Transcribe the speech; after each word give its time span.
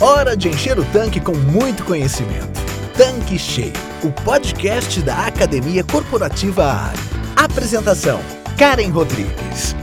Hora 0.00 0.36
de 0.36 0.48
encher 0.48 0.76
o 0.78 0.84
tanque 0.86 1.20
com 1.20 1.34
muito 1.34 1.84
conhecimento. 1.84 2.60
Tanque 2.96 3.38
Cheio, 3.38 3.72
o 4.02 4.10
podcast 4.10 5.00
da 5.00 5.26
Academia 5.26 5.84
Corporativa 5.84 6.64
ARI. 6.64 6.98
Apresentação: 7.36 8.20
Karen 8.58 8.90
Rodrigues. 8.90 9.76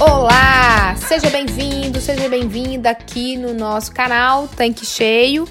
Olá, 0.00 0.96
seja 0.96 1.28
bem-vindo, 1.28 2.00
seja 2.00 2.28
bem-vinda 2.30 2.90
aqui 2.90 3.36
no 3.36 3.52
nosso 3.52 3.92
canal 3.92 4.48
Tanque 4.48 4.86
Cheio. 4.86 5.46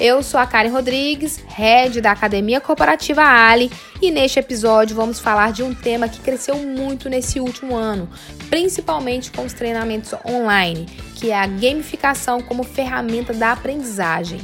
Eu 0.00 0.24
sou 0.24 0.40
a 0.40 0.46
Karen 0.46 0.70
Rodrigues, 0.70 1.38
head 1.46 2.00
da 2.00 2.10
Academia 2.10 2.60
Corporativa 2.60 3.22
Ali, 3.22 3.70
e 4.02 4.10
neste 4.10 4.40
episódio 4.40 4.96
vamos 4.96 5.20
falar 5.20 5.52
de 5.52 5.62
um 5.62 5.72
tema 5.72 6.08
que 6.08 6.20
cresceu 6.20 6.56
muito 6.56 7.08
nesse 7.08 7.38
último 7.38 7.76
ano, 7.76 8.08
principalmente 8.50 9.30
com 9.30 9.44
os 9.44 9.52
treinamentos 9.52 10.12
online, 10.26 10.86
que 11.14 11.30
é 11.30 11.38
a 11.38 11.46
gamificação 11.46 12.42
como 12.42 12.64
ferramenta 12.64 13.32
da 13.32 13.52
aprendizagem. 13.52 14.40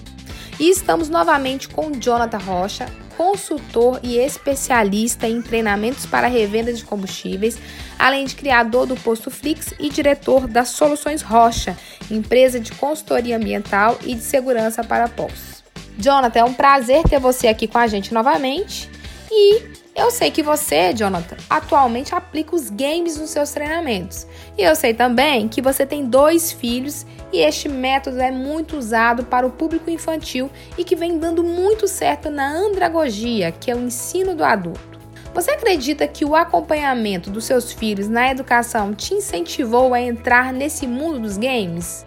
E 0.59 0.71
estamos 0.71 1.09
novamente 1.09 1.69
com 1.69 1.91
Jonathan 1.91 2.39
Rocha, 2.39 2.87
consultor 3.21 4.01
e 4.03 4.17
especialista 4.17 5.29
em 5.29 5.43
treinamentos 5.43 6.07
para 6.07 6.27
revenda 6.27 6.73
de 6.73 6.83
combustíveis, 6.83 7.59
além 7.99 8.25
de 8.25 8.35
criador 8.35 8.87
do 8.87 8.97
Posto 8.97 9.31
Flix 9.31 9.75
e 9.79 9.91
diretor 9.91 10.47
das 10.47 10.71
Soluções 10.71 11.21
Rocha, 11.21 11.77
empresa 12.11 12.59
de 12.59 12.73
consultoria 12.73 13.37
ambiental 13.37 13.99
e 14.07 14.15
de 14.15 14.23
segurança 14.23 14.83
para 14.83 15.07
postos. 15.07 15.63
Jonathan, 15.99 16.41
é 16.41 16.45
um 16.45 16.55
prazer 16.55 17.03
ter 17.03 17.21
você 17.21 17.49
aqui 17.49 17.69
com 17.69 17.77
a 17.77 17.87
gente 17.87 18.15
novamente 18.15 18.89
e 19.31 19.80
eu 19.95 20.11
sei 20.11 20.31
que 20.31 20.43
você, 20.43 20.95
Jonathan, 20.95 21.37
atualmente 21.49 22.15
aplica 22.15 22.55
os 22.55 22.71
games 22.71 23.17
nos 23.17 23.31
seus 23.31 23.51
treinamentos. 23.51 24.27
E 24.57 24.63
eu 24.63 24.75
sei 24.77 24.95
também 24.95 25.49
que 25.49 25.61
você 25.61 25.85
tem 25.85 26.07
dois 26.07 26.53
filhos 26.53 27.05
e 27.33 27.39
este 27.39 27.69
método 27.69 28.21
é 28.21 28.31
muito 28.31 28.77
usado 28.77 29.25
para 29.25 29.47
o 29.47 29.51
público 29.51 29.91
infantil 29.91 30.51
e 30.79 30.85
que 30.85 30.97
vem 30.97 31.19
dando 31.19 31.43
muito 31.43 31.89
certo 31.89 32.31
na 32.31 32.51
andragogia, 32.51 33.53
que 33.53 33.71
é 33.71 33.75
o 33.75 33.81
ensino 33.81 34.35
do 34.35 34.45
adulto. 34.45 35.01
Você 35.35 35.53
acredita 35.53 36.09
que 36.09 36.25
o 36.25 36.35
acompanhamento 36.35 37.31
dos 37.31 37.45
seus 37.45 37.73
filhos 37.73 38.09
na 38.09 38.31
educação 38.31 38.93
te 38.93 39.15
incentivou 39.15 39.95
a 39.95 40.01
entrar 40.01 40.53
nesse 40.53 40.87
mundo 40.87 41.21
dos 41.21 41.37
games? 41.37 42.05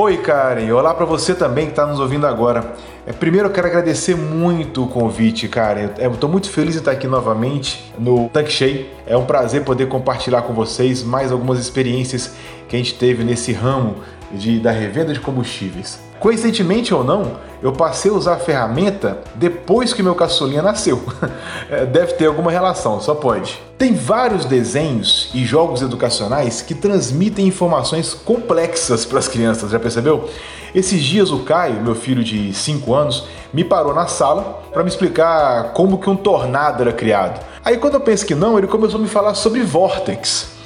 Oi, 0.00 0.16
Karen. 0.18 0.70
Olá 0.70 0.94
para 0.94 1.04
você 1.04 1.34
também 1.34 1.64
que 1.64 1.72
está 1.72 1.84
nos 1.84 1.98
ouvindo 1.98 2.24
agora. 2.24 2.72
É, 3.04 3.12
primeiro 3.12 3.48
eu 3.48 3.52
quero 3.52 3.66
agradecer 3.66 4.14
muito 4.14 4.84
o 4.84 4.86
convite, 4.86 5.48
Karen. 5.48 5.88
Estou 5.98 6.30
muito 6.30 6.48
feliz 6.48 6.74
de 6.74 6.78
estar 6.78 6.92
aqui 6.92 7.08
novamente 7.08 7.92
no 7.98 8.28
Tanque 8.28 8.52
Cheio. 8.52 8.86
É 9.04 9.16
um 9.16 9.26
prazer 9.26 9.64
poder 9.64 9.88
compartilhar 9.88 10.42
com 10.42 10.52
vocês 10.52 11.02
mais 11.02 11.32
algumas 11.32 11.58
experiências 11.58 12.32
que 12.68 12.76
a 12.76 12.78
gente 12.78 12.94
teve 12.94 13.24
nesse 13.24 13.52
ramo 13.52 13.96
de, 14.30 14.60
da 14.60 14.70
revenda 14.70 15.12
de 15.12 15.18
combustíveis. 15.18 15.98
Coincidentemente 16.20 16.92
ou 16.92 17.04
não, 17.04 17.36
eu 17.62 17.72
passei 17.72 18.10
a 18.10 18.14
usar 18.14 18.34
a 18.34 18.38
ferramenta 18.38 19.18
depois 19.34 19.92
que 19.92 20.02
meu 20.02 20.14
caçulinha 20.14 20.62
nasceu. 20.62 21.02
É, 21.70 21.84
deve 21.84 22.14
ter 22.14 22.24
alguma 22.24 22.50
relação, 22.50 22.98
só 22.98 23.14
pode. 23.14 23.60
Tem 23.76 23.94
vários 23.94 24.46
desenhos 24.46 25.30
e 25.34 25.44
jogos 25.44 25.82
educacionais 25.82 26.62
que 26.62 26.74
transmitem 26.74 27.46
informações 27.46 28.14
complexas 28.14 29.04
para 29.04 29.18
as 29.18 29.28
crianças, 29.28 29.70
já 29.70 29.78
percebeu? 29.78 30.30
Esses 30.74 31.02
dias 31.02 31.30
o 31.30 31.40
Caio, 31.40 31.82
meu 31.82 31.94
filho 31.94 32.24
de 32.24 32.54
5 32.54 32.94
anos, 32.94 33.28
me 33.52 33.64
parou 33.64 33.92
na 33.94 34.06
sala 34.06 34.62
para 34.72 34.82
me 34.82 34.88
explicar 34.88 35.74
como 35.74 35.98
que 35.98 36.08
um 36.08 36.16
tornado 36.16 36.82
era 36.82 36.92
criado. 36.92 37.44
Aí 37.62 37.76
quando 37.76 37.94
eu 37.94 38.00
penso 38.00 38.24
que 38.24 38.34
não, 38.34 38.56
ele 38.56 38.66
começou 38.66 38.98
a 38.98 39.02
me 39.02 39.08
falar 39.08 39.34
sobre 39.34 39.60
vórtex. 39.60 40.57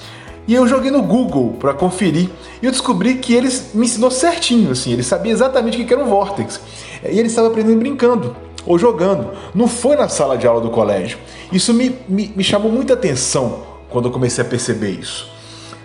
E 0.46 0.54
eu 0.54 0.66
joguei 0.66 0.90
no 0.90 1.02
Google 1.02 1.56
para 1.60 1.72
conferir 1.72 2.28
e 2.60 2.66
eu 2.66 2.72
descobri 2.72 3.14
que 3.16 3.32
ele 3.32 3.48
me 3.74 3.86
ensinou 3.86 4.10
certinho, 4.10 4.72
assim, 4.72 4.92
ele 4.92 5.02
sabia 5.02 5.32
exatamente 5.32 5.80
o 5.80 5.86
que 5.86 5.92
era 5.92 6.02
um 6.02 6.08
vórtex. 6.08 6.60
E 7.04 7.18
ele 7.18 7.28
estava 7.28 7.48
aprendendo 7.48 7.78
brincando 7.78 8.36
ou 8.66 8.78
jogando, 8.78 9.30
não 9.54 9.68
foi 9.68 9.96
na 9.96 10.08
sala 10.08 10.36
de 10.36 10.46
aula 10.46 10.60
do 10.60 10.70
colégio. 10.70 11.18
Isso 11.52 11.72
me, 11.72 11.96
me, 12.08 12.32
me 12.34 12.44
chamou 12.44 12.70
muita 12.70 12.94
atenção 12.94 13.62
quando 13.88 14.06
eu 14.06 14.12
comecei 14.12 14.42
a 14.44 14.46
perceber 14.46 14.90
isso. 14.90 15.30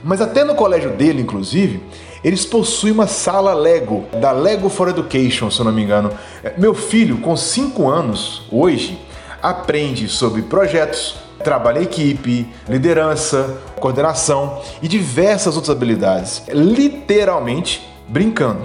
Mas 0.03 0.21
até 0.21 0.43
no 0.43 0.55
colégio 0.55 0.91
dele, 0.91 1.21
inclusive, 1.21 1.81
eles 2.23 2.45
possuem 2.45 2.93
uma 2.93 3.07
sala 3.07 3.53
Lego, 3.53 4.05
da 4.19 4.31
Lego 4.31 4.69
for 4.69 4.89
Education, 4.89 5.49
se 5.49 5.59
eu 5.59 5.65
não 5.65 5.71
me 5.71 5.83
engano. 5.83 6.11
É, 6.43 6.53
meu 6.57 6.73
filho, 6.73 7.17
com 7.17 7.35
5 7.35 7.89
anos, 7.89 8.43
hoje, 8.51 8.97
aprende 9.41 10.07
sobre 10.07 10.41
projetos, 10.41 11.15
trabalho 11.43 11.79
em 11.79 11.83
equipe, 11.83 12.47
liderança, 12.67 13.57
coordenação 13.79 14.61
e 14.81 14.87
diversas 14.87 15.55
outras 15.55 15.75
habilidades, 15.75 16.43
literalmente 16.51 17.87
brincando. 18.07 18.61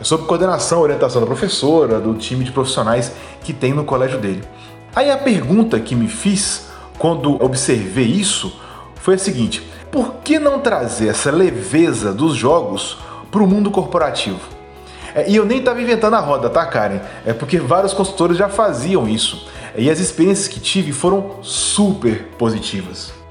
É 0.00 0.04
sobre 0.04 0.26
coordenação, 0.26 0.80
orientação 0.80 1.20
da 1.20 1.26
professora, 1.26 2.00
do 2.00 2.14
time 2.14 2.44
de 2.44 2.52
profissionais 2.52 3.12
que 3.42 3.52
tem 3.52 3.72
no 3.72 3.84
colégio 3.84 4.18
dele. 4.18 4.42
Aí 4.94 5.10
a 5.10 5.16
pergunta 5.16 5.80
que 5.80 5.94
me 5.94 6.08
fiz 6.08 6.68
quando 6.98 7.42
observei 7.42 8.06
isso 8.06 8.60
foi 8.96 9.14
a 9.14 9.18
seguinte: 9.18 9.62
por 9.90 10.14
que 10.24 10.38
não 10.38 10.60
trazer 10.60 11.08
essa 11.08 11.30
leveza 11.30 12.12
dos 12.12 12.34
jogos 12.34 12.98
para 13.30 13.42
o 13.42 13.46
mundo 13.46 13.70
corporativo? 13.70 14.40
É, 15.14 15.30
e 15.30 15.36
eu 15.36 15.44
nem 15.44 15.58
estava 15.58 15.80
inventando 15.80 16.14
a 16.14 16.20
roda, 16.20 16.50
tá, 16.50 16.66
Karen? 16.66 17.00
É 17.24 17.32
porque 17.32 17.58
vários 17.58 17.94
consultores 17.94 18.36
já 18.36 18.48
faziam 18.48 19.08
isso. 19.08 19.46
E 19.76 19.90
as 19.90 19.98
experiências 19.98 20.46
que 20.46 20.60
tive 20.60 20.92
foram 20.92 21.42
super 21.42 22.28
positivas. 22.38 23.23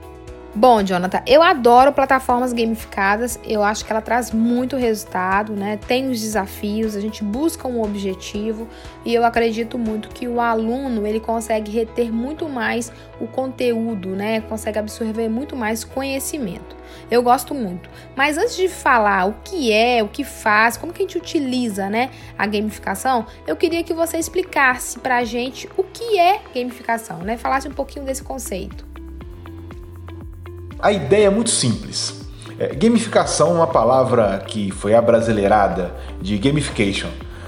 Bom, 0.55 0.83
Jonathan, 0.83 1.23
eu 1.25 1.41
adoro 1.41 1.91
plataformas 1.91 2.53
gamificadas. 2.53 3.39
Eu 3.43 3.63
acho 3.63 3.83
que 3.83 3.91
ela 3.91 4.01
traz 4.01 4.31
muito 4.31 4.77
resultado, 4.77 5.53
né? 5.53 5.79
Tem 5.87 6.11
os 6.11 6.21
desafios, 6.21 6.95
a 6.95 7.01
gente 7.01 7.23
busca 7.23 7.67
um 7.67 7.81
objetivo 7.81 8.67
e 9.03 9.15
eu 9.15 9.25
acredito 9.25 9.79
muito 9.79 10.09
que 10.09 10.27
o 10.27 10.39
aluno 10.39 11.07
ele 11.07 11.19
consegue 11.19 11.71
reter 11.71 12.13
muito 12.13 12.47
mais 12.47 12.93
o 13.19 13.25
conteúdo, 13.25 14.09
né? 14.09 14.41
Consegue 14.41 14.77
absorver 14.77 15.27
muito 15.27 15.55
mais 15.55 15.83
conhecimento. 15.83 16.75
Eu 17.09 17.23
gosto 17.23 17.55
muito. 17.55 17.89
Mas 18.15 18.37
antes 18.37 18.55
de 18.55 18.67
falar 18.67 19.27
o 19.27 19.33
que 19.43 19.73
é, 19.73 20.03
o 20.03 20.07
que 20.07 20.23
faz, 20.23 20.77
como 20.77 20.93
que 20.93 21.01
a 21.01 21.05
gente 21.05 21.17
utiliza, 21.17 21.89
né, 21.89 22.11
a 22.37 22.45
gamificação, 22.45 23.25
eu 23.47 23.55
queria 23.55 23.83
que 23.83 23.93
você 23.93 24.19
explicasse 24.19 24.99
pra 24.99 25.23
gente 25.23 25.67
o 25.75 25.83
que 25.83 26.19
é 26.19 26.41
gamificação, 26.53 27.17
né? 27.19 27.37
Falasse 27.37 27.67
um 27.67 27.73
pouquinho 27.73 28.05
desse 28.05 28.23
conceito. 28.23 28.92
A 30.83 30.91
ideia 30.91 31.27
é 31.27 31.29
muito 31.29 31.49
simples. 31.49 32.13
É, 32.59 32.75
gamificação 32.75 33.51
é 33.51 33.53
uma 33.53 33.67
palavra 33.67 34.43
que 34.45 34.69
foi 34.69 34.93
abrasileirada 34.93 35.93
de 36.21 36.37
gamification. 36.37 37.07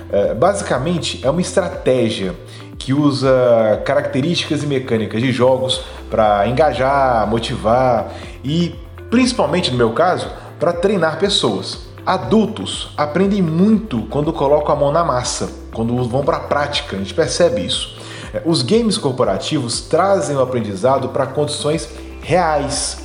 É, 0.10 0.34
basicamente, 0.34 1.20
é 1.22 1.30
uma 1.30 1.42
estratégia 1.42 2.34
que 2.78 2.94
usa 2.94 3.82
características 3.84 4.64
e 4.64 4.68
mecânicas 4.68 5.22
de 5.22 5.34
jogos 5.34 5.84
para 6.10 6.48
engajar, 6.48 7.28
motivar 7.28 8.10
e, 8.42 8.74
principalmente 9.10 9.70
no 9.70 9.78
meu 9.78 9.92
caso, 9.92 10.30
para 10.58 10.72
treinar 10.72 11.20
pessoas. 11.20 11.88
Adultos 12.06 12.94
aprendem 12.96 13.42
muito 13.42 14.04
quando 14.04 14.32
colocam 14.32 14.74
a 14.74 14.80
mão 14.80 14.94
na 14.94 15.04
massa, 15.04 15.50
quando 15.74 16.02
vão 16.08 16.24
para 16.24 16.38
a 16.38 16.42
prática, 16.42 16.96
a 16.96 17.00
gente 17.00 17.14
percebe 17.14 17.66
isso. 17.66 17.98
É, 18.34 18.42
os 18.46 18.62
games 18.62 18.98
corporativos 18.98 19.82
trazem 19.82 20.38
o 20.38 20.42
aprendizado 20.42 21.10
para 21.10 21.28
condições 21.28 21.90
reais, 22.22 23.05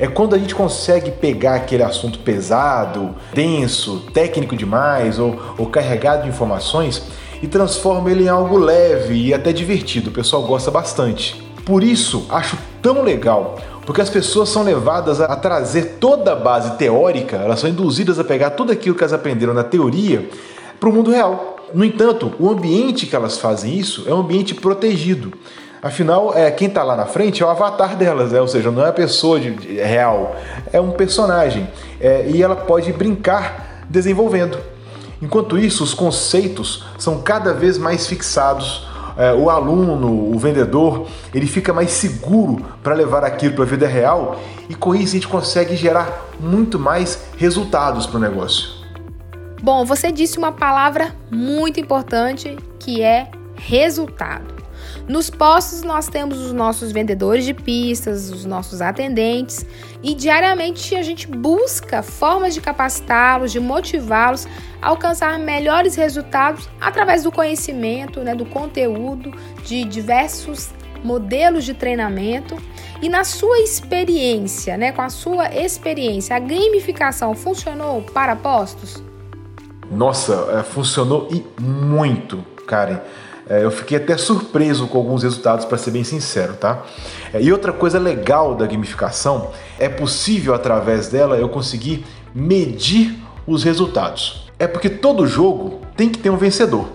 é 0.00 0.08
quando 0.08 0.34
a 0.34 0.38
gente 0.38 0.54
consegue 0.54 1.10
pegar 1.10 1.56
aquele 1.56 1.82
assunto 1.82 2.20
pesado, 2.20 3.14
denso, 3.34 4.02
técnico 4.14 4.56
demais 4.56 5.18
ou, 5.18 5.38
ou 5.58 5.66
carregado 5.66 6.22
de 6.22 6.30
informações 6.30 7.02
e 7.42 7.46
transforma 7.46 8.10
ele 8.10 8.24
em 8.24 8.28
algo 8.28 8.56
leve 8.56 9.26
e 9.26 9.34
até 9.34 9.52
divertido. 9.52 10.08
O 10.08 10.12
pessoal 10.12 10.42
gosta 10.42 10.70
bastante. 10.70 11.44
Por 11.66 11.84
isso, 11.84 12.26
acho 12.30 12.56
tão 12.80 13.02
legal, 13.02 13.58
porque 13.84 14.00
as 14.00 14.08
pessoas 14.08 14.48
são 14.48 14.62
levadas 14.62 15.20
a 15.20 15.36
trazer 15.36 15.98
toda 16.00 16.32
a 16.32 16.36
base 16.36 16.78
teórica, 16.78 17.36
elas 17.36 17.60
são 17.60 17.68
induzidas 17.68 18.18
a 18.18 18.24
pegar 18.24 18.50
tudo 18.50 18.72
aquilo 18.72 18.94
que 18.94 19.02
elas 19.02 19.12
aprenderam 19.12 19.52
na 19.52 19.62
teoria 19.62 20.30
para 20.80 20.88
o 20.88 20.92
mundo 20.92 21.10
real. 21.10 21.56
No 21.74 21.84
entanto, 21.84 22.32
o 22.40 22.48
ambiente 22.48 23.06
que 23.06 23.14
elas 23.14 23.36
fazem 23.36 23.76
isso 23.76 24.04
é 24.08 24.14
um 24.14 24.20
ambiente 24.20 24.54
protegido. 24.54 25.32
Afinal, 25.82 26.36
é, 26.36 26.50
quem 26.50 26.68
está 26.68 26.82
lá 26.82 26.94
na 26.94 27.06
frente 27.06 27.42
é 27.42 27.46
o 27.46 27.48
avatar 27.48 27.96
delas, 27.96 28.32
né? 28.32 28.40
ou 28.40 28.48
seja, 28.48 28.70
não 28.70 28.84
é 28.84 28.90
a 28.90 28.92
pessoa 28.92 29.40
de, 29.40 29.50
de 29.52 29.74
real, 29.76 30.36
é 30.72 30.80
um 30.80 30.90
personagem. 30.90 31.66
É, 31.98 32.28
e 32.28 32.42
ela 32.42 32.54
pode 32.54 32.92
brincar 32.92 33.84
desenvolvendo. 33.88 34.58
Enquanto 35.22 35.58
isso, 35.58 35.82
os 35.82 35.94
conceitos 35.94 36.84
são 36.98 37.20
cada 37.22 37.54
vez 37.54 37.78
mais 37.78 38.06
fixados. 38.06 38.88
É, 39.16 39.32
o 39.32 39.50
aluno, 39.50 40.34
o 40.34 40.38
vendedor, 40.38 41.06
ele 41.34 41.46
fica 41.46 41.72
mais 41.72 41.90
seguro 41.90 42.64
para 42.82 42.94
levar 42.94 43.24
aquilo 43.24 43.54
para 43.54 43.64
a 43.64 43.66
vida 43.66 43.86
real 43.86 44.40
e 44.68 44.74
com 44.74 44.94
isso 44.94 45.12
a 45.12 45.14
gente 45.14 45.28
consegue 45.28 45.76
gerar 45.76 46.26
muito 46.38 46.78
mais 46.78 47.24
resultados 47.36 48.06
para 48.06 48.16
o 48.16 48.20
negócio. 48.20 48.80
Bom, 49.62 49.84
você 49.84 50.10
disse 50.10 50.38
uma 50.38 50.52
palavra 50.52 51.14
muito 51.30 51.78
importante 51.78 52.56
que 52.78 53.02
é 53.02 53.30
resultado. 53.56 54.59
Nos 55.10 55.28
postos 55.28 55.82
nós 55.82 56.06
temos 56.06 56.38
os 56.38 56.52
nossos 56.52 56.92
vendedores 56.92 57.44
de 57.44 57.52
pistas, 57.52 58.30
os 58.30 58.44
nossos 58.44 58.80
atendentes 58.80 59.66
e 60.04 60.14
diariamente 60.14 60.94
a 60.94 61.02
gente 61.02 61.26
busca 61.26 62.00
formas 62.00 62.54
de 62.54 62.60
capacitá-los, 62.60 63.50
de 63.50 63.58
motivá-los 63.58 64.46
a 64.80 64.86
alcançar 64.86 65.36
melhores 65.36 65.96
resultados 65.96 66.70
através 66.80 67.24
do 67.24 67.32
conhecimento, 67.32 68.20
né, 68.20 68.36
do 68.36 68.46
conteúdo, 68.46 69.32
de 69.64 69.82
diversos 69.82 70.70
modelos 71.02 71.64
de 71.64 71.74
treinamento. 71.74 72.56
E 73.02 73.08
na 73.08 73.24
sua 73.24 73.58
experiência, 73.58 74.76
né, 74.76 74.92
com 74.92 75.02
a 75.02 75.10
sua 75.10 75.52
experiência, 75.52 76.36
a 76.36 76.38
gamificação 76.38 77.34
funcionou 77.34 78.00
para 78.00 78.36
postos? 78.36 79.02
Nossa, 79.90 80.46
é, 80.52 80.62
funcionou 80.62 81.26
e 81.32 81.44
muito, 81.60 82.44
Karen. 82.64 83.00
É, 83.50 83.64
eu 83.64 83.70
fiquei 83.72 83.96
até 83.96 84.16
surpreso 84.16 84.86
com 84.86 84.96
alguns 84.96 85.24
resultados, 85.24 85.64
para 85.64 85.76
ser 85.76 85.90
bem 85.90 86.04
sincero, 86.04 86.54
tá? 86.54 86.84
É, 87.34 87.42
e 87.42 87.50
outra 87.50 87.72
coisa 87.72 87.98
legal 87.98 88.54
da 88.54 88.64
gamificação 88.64 89.50
é 89.76 89.88
possível 89.88 90.54
através 90.54 91.08
dela 91.08 91.36
eu 91.36 91.48
conseguir 91.48 92.06
medir 92.32 93.18
os 93.44 93.64
resultados. 93.64 94.48
É 94.56 94.68
porque 94.68 94.88
todo 94.88 95.26
jogo 95.26 95.80
tem 95.96 96.08
que 96.08 96.20
ter 96.20 96.30
um 96.30 96.36
vencedor. 96.36 96.86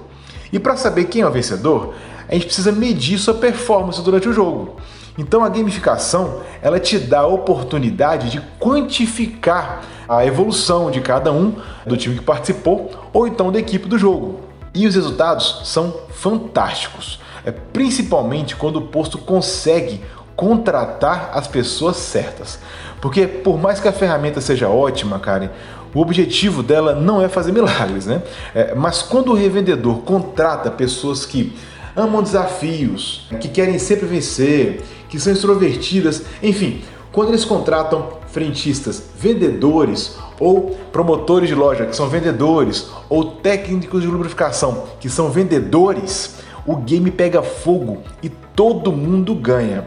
E 0.53 0.57
para 0.57 0.77
saber 0.77 1.05
quem 1.05 1.23
é 1.23 1.27
o 1.27 1.31
vencedor, 1.31 1.93
a 2.29 2.33
gente 2.33 2.45
precisa 2.45 2.71
medir 2.71 3.19
sua 3.19 3.33
performance 3.33 4.01
durante 4.01 4.29
o 4.29 4.33
jogo. 4.33 4.77
Então 5.17 5.43
a 5.43 5.49
gamificação 5.49 6.39
ela 6.61 6.79
te 6.79 6.97
dá 6.97 7.19
a 7.19 7.27
oportunidade 7.27 8.29
de 8.29 8.41
quantificar 8.59 9.81
a 10.07 10.25
evolução 10.25 10.89
de 10.89 11.01
cada 11.01 11.33
um 11.33 11.55
do 11.85 11.97
time 11.97 12.15
que 12.15 12.23
participou 12.23 12.91
ou 13.11 13.27
então 13.27 13.51
da 13.51 13.59
equipe 13.59 13.89
do 13.89 13.97
jogo. 13.97 14.39
E 14.75 14.85
os 14.85 14.93
resultados 14.93 15.61
são 15.63 16.01
fantásticos, 16.09 17.19
é 17.45 17.51
principalmente 17.51 18.55
quando 18.55 18.75
o 18.75 18.81
posto 18.81 19.17
consegue 19.17 20.01
contratar 20.35 21.31
as 21.33 21.47
pessoas 21.47 21.95
certas. 21.95 22.59
Porque 23.01 23.25
por 23.25 23.57
mais 23.57 23.79
que 23.79 23.87
a 23.87 23.93
ferramenta 23.93 24.41
seja 24.41 24.67
ótima, 24.67 25.17
Karen, 25.17 25.49
o 25.93 26.01
objetivo 26.01 26.61
dela 26.61 26.93
não 26.93 27.21
é 27.21 27.29
fazer 27.29 27.53
milagres, 27.53 28.05
né? 28.05 28.21
É, 28.53 28.75
mas 28.75 29.01
quando 29.01 29.31
o 29.31 29.33
revendedor 29.33 29.99
contrata 29.99 30.69
pessoas 30.69 31.25
que 31.25 31.55
amam 31.95 32.21
desafios, 32.21 33.25
que 33.39 33.47
querem 33.47 33.79
sempre 33.79 34.05
vencer, 34.05 34.83
que 35.07 35.17
são 35.17 35.31
extrovertidas, 35.31 36.23
enfim, 36.43 36.83
quando 37.13 37.29
eles 37.29 37.45
contratam 37.45 38.09
frentistas, 38.35 39.01
vendedores 39.17 40.17
ou 40.37 40.77
promotores 40.91 41.47
de 41.47 41.55
loja, 41.55 41.85
que 41.85 41.95
são 41.95 42.09
vendedores, 42.09 42.89
ou 43.07 43.23
técnicos 43.23 44.01
de 44.01 44.09
lubrificação, 44.09 44.83
que 44.99 45.09
são 45.09 45.29
vendedores, 45.29 46.39
o 46.67 46.75
game 46.75 47.09
pega 47.09 47.41
fogo 47.41 47.99
e 48.21 48.27
todo 48.27 48.91
mundo 48.91 49.33
ganha. 49.33 49.85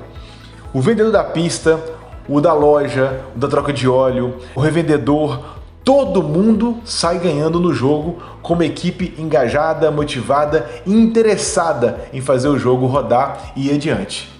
O 0.73 0.81
vendedor 0.81 1.13
da 1.13 1.23
pista, 1.23 1.79
o 2.27 2.41
da 2.41 2.55
loja, 2.55 3.21
o 3.37 3.39
da 3.39 3.49
troca 3.49 3.71
de 3.71 3.87
óleo, 3.87 4.37
o 4.55 4.61
revendedor, 4.61 5.59
todo 5.85 6.23
mundo 6.23 6.79
sai 6.87 7.19
ganhando 7.19 7.61
no 7.61 7.75
jogo 7.75 8.17
com 8.41 8.55
uma 8.55 8.65
equipe 8.65 9.13
engajada, 9.19 9.91
motivada 9.91 10.71
e 10.87 10.93
interessada 10.95 12.09
em 12.15 12.23
fazer 12.23 12.49
o 12.49 12.59
jogo 12.59 12.87
rodar 12.87 13.53
e 13.55 13.69
ir 13.69 13.75
adiante. 13.75 14.38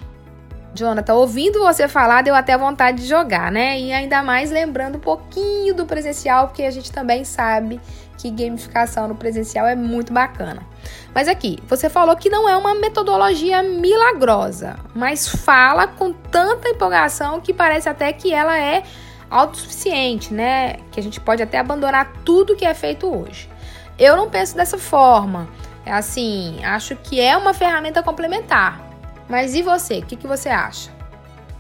Jonathan, 0.75 1.15
ouvindo 1.15 1.61
você 1.61 1.89
falar, 1.89 2.23
deu 2.23 2.35
até 2.35 2.57
vontade 2.57 2.99
de 2.99 3.09
jogar, 3.09 3.51
né? 3.51 3.79
E 3.81 3.93
ainda 3.93 4.23
mais 4.23 4.51
lembrando 4.51 4.97
um 4.97 5.01
pouquinho 5.01 5.75
do 5.75 5.87
presencial, 5.87 6.49
porque 6.49 6.63
a 6.63 6.71
gente 6.71 6.93
também 6.93 7.25
sabe 7.25 7.81
que 8.17 8.31
gamificação 8.31 9.09
no 9.09 9.15
presencial 9.15 9.67
é 9.67 9.75
muito 9.75 10.13
bacana. 10.13 10.63
Mas 11.15 11.29
aqui, 11.29 11.59
você 11.67 11.89
falou 11.89 12.17
que 12.17 12.29
não 12.29 12.49
é 12.49 12.57
uma 12.57 12.75
metodologia 12.75 13.63
milagrosa, 13.63 14.77
mas 14.95 15.29
fala 15.29 15.87
com 15.87 16.13
tanta 16.13 16.69
empolgação 16.69 17.41
que 17.41 17.55
parece 17.55 17.89
até 17.89 18.13
que 18.13 18.33
ela 18.33 18.59
é 18.59 18.83
autossuficiente, 19.31 20.35
né? 20.35 20.77
Que 20.91 21.01
a 21.01 21.03
gente 21.03 21.21
pode 21.21 21.43
até 21.43 21.59
abandonar 21.59 22.13
tudo 22.25 22.57
que 22.57 22.65
é 22.65 22.75
feito 22.75 23.07
hoje. 23.07 23.49
Eu 23.99 24.17
não 24.17 24.29
penso 24.29 24.57
dessa 24.57 24.79
forma. 24.79 25.49
É 25.85 25.93
assim, 25.93 26.63
acho 26.65 26.95
que 26.97 27.21
é 27.21 27.37
uma 27.37 27.55
ferramenta 27.55 28.03
complementar 28.03 28.88
mas 29.29 29.55
e 29.55 29.63
você? 29.63 29.99
O 29.99 30.03
que, 30.03 30.17
que 30.17 30.27
você 30.27 30.49
acha? 30.49 30.91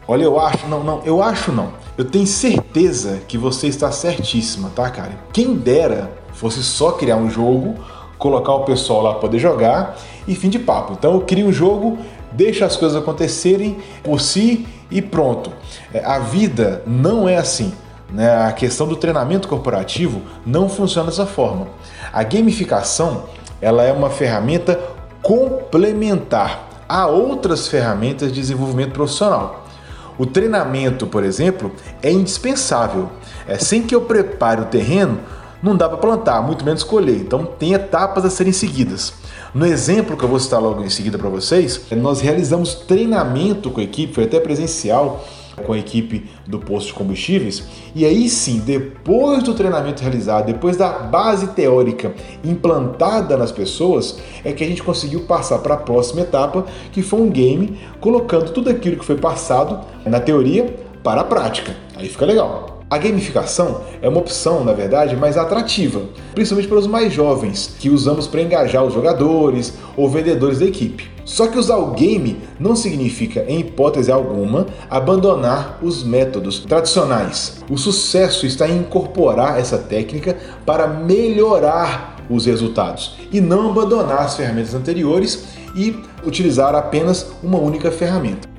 Olha, 0.06 0.24
eu 0.24 0.40
acho, 0.40 0.66
não, 0.66 0.82
não, 0.82 1.02
eu 1.04 1.22
acho 1.22 1.52
não. 1.52 1.70
Eu 1.96 2.04
tenho 2.04 2.26
certeza 2.26 3.20
que 3.28 3.36
você 3.36 3.66
está 3.66 3.92
certíssima, 3.92 4.70
tá, 4.74 4.88
Karen? 4.88 5.16
Quem 5.32 5.54
dera 5.54 6.10
fosse 6.32 6.62
só 6.62 6.92
criar 6.92 7.16
um 7.16 7.28
jogo, 7.28 7.74
colocar 8.16 8.54
o 8.54 8.64
pessoal 8.64 9.02
lá 9.02 9.10
para 9.10 9.20
poder 9.20 9.38
jogar 9.38 9.98
e 10.26 10.34
fim 10.34 10.48
de 10.48 10.58
papo. 10.58 10.94
Então 10.94 11.12
eu 11.12 11.20
crio 11.20 11.48
um 11.48 11.52
jogo, 11.52 11.98
deixo 12.32 12.64
as 12.64 12.76
coisas 12.76 12.96
acontecerem 12.96 13.78
por 14.02 14.20
si 14.20 14.66
e 14.90 15.02
pronto. 15.02 15.52
É, 15.92 16.02
a 16.04 16.18
vida 16.18 16.82
não 16.86 17.28
é 17.28 17.36
assim. 17.36 17.74
Né? 18.10 18.30
A 18.46 18.52
questão 18.52 18.88
do 18.88 18.96
treinamento 18.96 19.46
corporativo 19.46 20.22
não 20.46 20.68
funciona 20.68 21.10
dessa 21.10 21.26
forma. 21.26 21.66
A 22.12 22.22
gamificação 22.22 23.24
ela 23.60 23.82
é 23.82 23.92
uma 23.92 24.08
ferramenta 24.08 24.80
complementar 25.20 26.67
há 26.88 27.06
outras 27.06 27.68
ferramentas 27.68 28.32
de 28.32 28.40
desenvolvimento 28.40 28.92
profissional. 28.92 29.66
O 30.16 30.26
treinamento, 30.26 31.06
por 31.06 31.22
exemplo, 31.22 31.70
é 32.02 32.10
indispensável. 32.10 33.08
É, 33.46 33.58
sem 33.58 33.82
que 33.82 33.94
eu 33.94 34.00
prepare 34.00 34.62
o 34.62 34.64
terreno, 34.64 35.20
não 35.62 35.76
dá 35.76 35.88
para 35.88 35.98
plantar, 35.98 36.42
muito 36.42 36.64
menos 36.64 36.82
colher. 36.82 37.16
Então, 37.16 37.44
tem 37.44 37.72
etapas 37.72 38.24
a 38.24 38.30
serem 38.30 38.52
seguidas. 38.52 39.12
No 39.54 39.64
exemplo 39.64 40.16
que 40.16 40.24
eu 40.24 40.28
vou 40.28 40.38
citar 40.38 40.60
logo 40.60 40.82
em 40.82 40.90
seguida 40.90 41.16
para 41.16 41.28
vocês, 41.28 41.80
nós 41.92 42.20
realizamos 42.20 42.74
treinamento 42.74 43.70
com 43.70 43.80
a 43.80 43.84
equipe, 43.84 44.12
foi 44.12 44.24
até 44.24 44.38
presencial, 44.40 45.24
com 45.58 45.72
a 45.72 45.78
equipe 45.78 46.28
do 46.46 46.58
posto 46.58 46.88
de 46.88 46.94
combustíveis. 46.94 47.64
E 47.94 48.04
aí 48.04 48.28
sim, 48.28 48.60
depois 48.60 49.42
do 49.42 49.54
treinamento 49.54 50.02
realizado, 50.02 50.46
depois 50.46 50.76
da 50.76 50.90
base 50.90 51.48
teórica 51.48 52.14
implantada 52.44 53.36
nas 53.36 53.52
pessoas, 53.52 54.18
é 54.44 54.52
que 54.52 54.64
a 54.64 54.66
gente 54.66 54.82
conseguiu 54.82 55.20
passar 55.20 55.58
para 55.58 55.74
a 55.74 55.78
próxima 55.78 56.22
etapa, 56.22 56.64
que 56.92 57.02
foi 57.02 57.20
um 57.20 57.30
game 57.30 57.78
colocando 58.00 58.52
tudo 58.52 58.70
aquilo 58.70 58.96
que 58.96 59.04
foi 59.04 59.16
passado 59.16 59.80
na 60.04 60.20
teoria 60.20 60.76
para 61.02 61.20
a 61.20 61.24
prática. 61.24 61.76
Aí 61.96 62.08
fica 62.08 62.24
legal. 62.24 62.77
A 62.90 62.96
gamificação 62.96 63.82
é 64.00 64.08
uma 64.08 64.20
opção, 64.20 64.64
na 64.64 64.72
verdade, 64.72 65.14
mais 65.14 65.36
atrativa, 65.36 66.00
principalmente 66.34 66.68
para 66.68 66.78
os 66.78 66.86
mais 66.86 67.12
jovens, 67.12 67.74
que 67.78 67.90
usamos 67.90 68.26
para 68.26 68.40
engajar 68.40 68.82
os 68.82 68.94
jogadores 68.94 69.74
ou 69.94 70.08
vendedores 70.08 70.58
da 70.58 70.64
equipe. 70.64 71.06
Só 71.22 71.48
que 71.48 71.58
usar 71.58 71.76
o 71.76 71.90
game 71.90 72.38
não 72.58 72.74
significa, 72.74 73.44
em 73.46 73.60
hipótese 73.60 74.10
alguma, 74.10 74.66
abandonar 74.88 75.78
os 75.82 76.02
métodos 76.02 76.60
tradicionais. 76.60 77.62
O 77.70 77.76
sucesso 77.76 78.46
está 78.46 78.66
em 78.66 78.78
incorporar 78.78 79.60
essa 79.60 79.76
técnica 79.76 80.38
para 80.64 80.86
melhorar 80.86 82.16
os 82.30 82.46
resultados 82.46 83.16
e 83.30 83.38
não 83.38 83.70
abandonar 83.70 84.22
as 84.22 84.34
ferramentas 84.34 84.74
anteriores 84.74 85.44
e 85.76 85.94
utilizar 86.24 86.74
apenas 86.74 87.32
uma 87.42 87.58
única 87.58 87.90
ferramenta. 87.90 88.57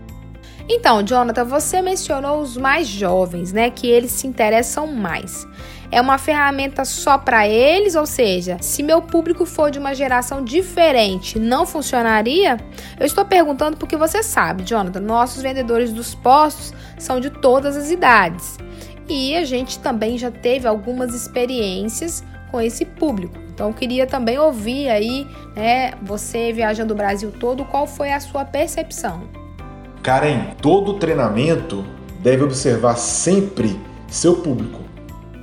Então, 0.72 1.02
Jonathan, 1.02 1.46
você 1.46 1.82
mencionou 1.82 2.40
os 2.40 2.56
mais 2.56 2.88
jovens, 2.88 3.52
né? 3.52 3.72
Que 3.72 3.88
eles 3.88 4.12
se 4.12 4.28
interessam 4.28 4.86
mais. 4.86 5.48
É 5.92 6.00
uma 6.00 6.20
ferramenta 6.20 6.86
só 6.86 7.18
para 7.18 7.48
eles, 7.48 7.96
ou 7.96 8.06
seja, 8.06 8.58
se 8.62 8.84
meu 8.84 9.02
público 9.02 9.48
for 9.48 9.72
de 9.72 9.80
uma 9.80 9.96
geração 9.96 10.44
diferente, 10.44 11.40
não 11.40 11.66
funcionaria? 11.66 12.58
Eu 13.00 13.08
estou 13.08 13.26
perguntando 13.26 13.78
porque 13.78 13.98
você 13.98 14.22
sabe, 14.22 14.64
Jonathan, 14.64 15.00
nossos 15.00 15.42
vendedores 15.42 15.92
dos 15.92 16.14
postos 16.14 16.72
são 17.00 17.20
de 17.20 17.32
todas 17.32 17.76
as 17.76 17.90
idades. 17.90 18.60
E 19.08 19.36
a 19.36 19.44
gente 19.46 19.80
também 19.80 20.20
já 20.20 20.30
teve 20.30 20.68
algumas 20.68 21.16
experiências 21.16 22.24
com 22.52 22.62
esse 22.62 22.86
público. 22.86 23.34
Então, 23.52 23.74
queria 23.74 24.06
também 24.06 24.38
ouvir 24.38 24.88
aí, 24.88 25.26
né, 25.56 25.94
você 26.04 26.54
viajando 26.54 26.94
o 26.94 26.98
Brasil 26.98 27.32
todo, 27.32 27.66
qual 27.66 27.88
foi 27.88 28.12
a 28.12 28.20
sua 28.20 28.46
percepção? 28.46 29.49
Karen, 30.02 30.56
todo 30.62 30.94
treinamento 30.94 31.84
deve 32.22 32.44
observar 32.44 32.96
sempre 32.96 33.80
seu 34.08 34.38
público, 34.38 34.80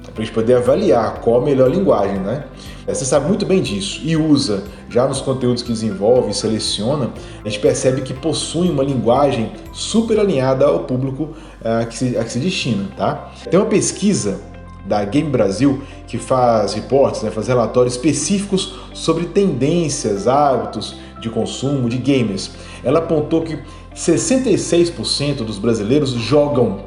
para 0.03 0.23
a 0.23 0.25
gente 0.25 0.35
poder 0.35 0.57
avaliar 0.57 1.21
qual 1.21 1.43
a 1.43 1.45
melhor 1.45 1.71
linguagem, 1.71 2.19
né? 2.19 2.45
Você 2.87 3.05
sabe 3.05 3.27
muito 3.27 3.45
bem 3.45 3.61
disso 3.61 4.01
e 4.03 4.17
usa 4.17 4.65
já 4.89 5.07
nos 5.07 5.21
conteúdos 5.21 5.63
que 5.63 5.73
desenvolve 5.73 6.31
e 6.31 6.35
seleciona, 6.35 7.11
a 7.45 7.49
gente 7.49 7.61
percebe 7.61 8.01
que 8.01 8.15
possui 8.15 8.71
uma 8.71 8.83
linguagem 8.83 9.53
super 9.73 10.19
alinhada 10.19 10.65
ao 10.65 10.81
público 10.81 11.31
a 11.63 11.85
que 11.85 11.99
se, 11.99 12.17
a 12.17 12.25
que 12.25 12.33
se 12.33 12.39
destina, 12.39 12.89
tá? 12.97 13.33
Tem 13.51 13.59
uma 13.59 13.67
pesquisa 13.67 14.41
da 14.87 15.05
Game 15.05 15.29
Brasil 15.29 15.83
que 16.07 16.17
faz 16.17 16.75
reportes, 16.75 17.23
né, 17.23 17.31
faz 17.31 17.49
relatórios 17.49 17.95
específicos 17.95 18.75
sobre 18.95 19.27
tendências, 19.27 20.29
hábitos 20.29 20.97
de 21.29 21.35
consumo 21.35 21.89
de 21.89 21.99
gamers. 21.99 22.53
Ela 22.83 22.99
apontou 23.01 23.43
que 23.43 23.59
66% 23.95 25.37
dos 25.45 25.59
brasileiros 25.59 26.11
jogam 26.11 26.81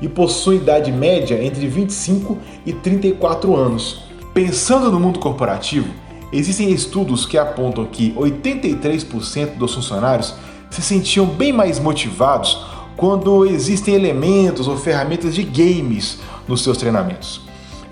e 0.00 0.08
possuem 0.08 0.58
idade 0.58 0.90
média 0.90 1.42
entre 1.42 1.66
25 1.66 2.38
e 2.66 2.72
34 2.72 3.54
anos. 3.56 4.02
Pensando 4.34 4.90
no 4.90 4.98
mundo 4.98 5.18
corporativo, 5.18 5.88
Existem 6.32 6.70
estudos 6.70 7.26
que 7.26 7.36
apontam 7.36 7.84
que 7.84 8.12
83% 8.14 9.58
dos 9.58 9.74
funcionários 9.74 10.34
se 10.70 10.80
sentiam 10.80 11.26
bem 11.26 11.52
mais 11.52 11.78
motivados 11.78 12.64
quando 12.96 13.44
existem 13.44 13.94
elementos 13.94 14.66
ou 14.66 14.78
ferramentas 14.78 15.34
de 15.34 15.42
games 15.42 16.20
nos 16.48 16.62
seus 16.62 16.78
treinamentos. 16.78 17.42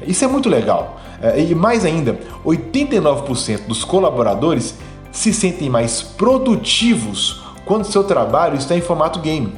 Isso 0.06 0.24
é 0.24 0.28
muito 0.28 0.48
legal. 0.48 0.98
É, 1.20 1.38
e 1.38 1.54
mais 1.54 1.84
ainda, 1.84 2.18
89% 2.42 3.66
dos 3.66 3.84
colaboradores 3.84 4.74
se 5.12 5.32
sentem 5.32 5.68
mais 5.68 6.02
produtivos 6.02 7.42
quando 7.64 7.84
seu 7.84 8.04
trabalho 8.04 8.56
está 8.56 8.76
em 8.76 8.80
formato 8.80 9.20
game. 9.20 9.52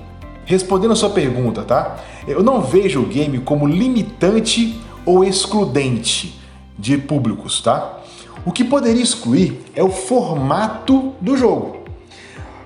Respondendo 0.44 0.92
a 0.92 0.96
sua 0.96 1.10
pergunta, 1.10 1.62
tá? 1.62 1.98
Eu 2.26 2.42
não 2.42 2.60
vejo 2.60 3.00
o 3.00 3.06
game 3.06 3.38
como 3.38 3.66
limitante 3.66 4.80
ou 5.04 5.24
excludente 5.24 6.38
de 6.78 6.98
públicos, 6.98 7.60
tá? 7.60 8.00
O 8.44 8.50
que 8.50 8.64
poderia 8.64 9.02
excluir 9.02 9.60
é 9.74 9.82
o 9.82 9.90
formato 9.90 11.12
do 11.20 11.36
jogo. 11.36 11.78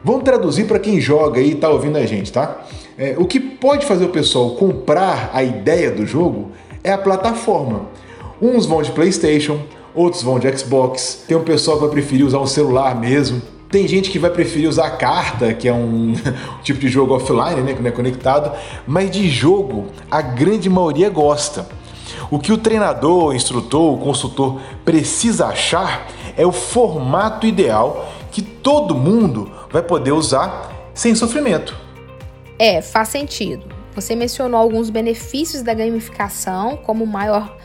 Vamos 0.02 0.24
traduzir 0.24 0.66
para 0.66 0.78
quem 0.78 1.00
joga 1.00 1.40
e 1.40 1.52
está 1.52 1.68
ouvindo 1.68 1.98
a 1.98 2.06
gente, 2.06 2.32
tá? 2.32 2.62
É, 2.96 3.14
o 3.18 3.26
que 3.26 3.38
pode 3.38 3.84
fazer 3.84 4.04
o 4.04 4.08
pessoal 4.08 4.50
comprar 4.50 5.30
a 5.34 5.42
ideia 5.42 5.90
do 5.90 6.06
jogo 6.06 6.52
é 6.82 6.92
a 6.92 6.98
plataforma. 6.98 7.88
Uns 8.40 8.64
vão 8.66 8.80
de 8.82 8.90
PlayStation, 8.92 9.60
outros 9.96 10.22
vão 10.22 10.38
de 10.38 10.56
Xbox, 10.56 11.24
tem 11.26 11.36
um 11.36 11.42
pessoal 11.42 11.78
que 11.78 11.84
vai 11.84 11.92
preferir 11.92 12.24
usar 12.26 12.38
um 12.38 12.46
celular 12.46 12.94
mesmo. 12.94 13.40
Tem 13.70 13.88
gente 13.88 14.10
que 14.10 14.18
vai 14.18 14.30
preferir 14.30 14.68
usar 14.68 14.90
carta, 14.90 15.52
que 15.52 15.66
é 15.66 15.72
um 15.72 16.14
tipo 16.62 16.78
de 16.78 16.88
jogo 16.88 17.16
offline, 17.16 17.62
né, 17.62 17.74
que 17.74 17.82
não 17.82 17.88
é 17.88 17.92
conectado, 17.92 18.52
mas 18.86 19.10
de 19.10 19.28
jogo 19.28 19.86
a 20.10 20.22
grande 20.22 20.68
maioria 20.70 21.10
gosta. 21.10 21.66
O 22.30 22.38
que 22.38 22.52
o 22.52 22.58
treinador, 22.58 23.26
o 23.26 23.32
instrutor, 23.32 23.94
o 23.94 23.98
consultor 23.98 24.60
precisa 24.84 25.46
achar 25.46 26.06
é 26.36 26.46
o 26.46 26.52
formato 26.52 27.46
ideal 27.46 28.12
que 28.30 28.42
todo 28.42 28.94
mundo 28.94 29.50
vai 29.70 29.82
poder 29.82 30.12
usar 30.12 30.72
sem 30.92 31.14
sofrimento. 31.14 31.76
É, 32.58 32.82
faz 32.82 33.08
sentido. 33.08 33.66
Você 33.94 34.14
mencionou 34.14 34.60
alguns 34.60 34.90
benefícios 34.90 35.62
da 35.62 35.72
gamificação, 35.72 36.76
como 36.76 37.06
maior 37.06 37.56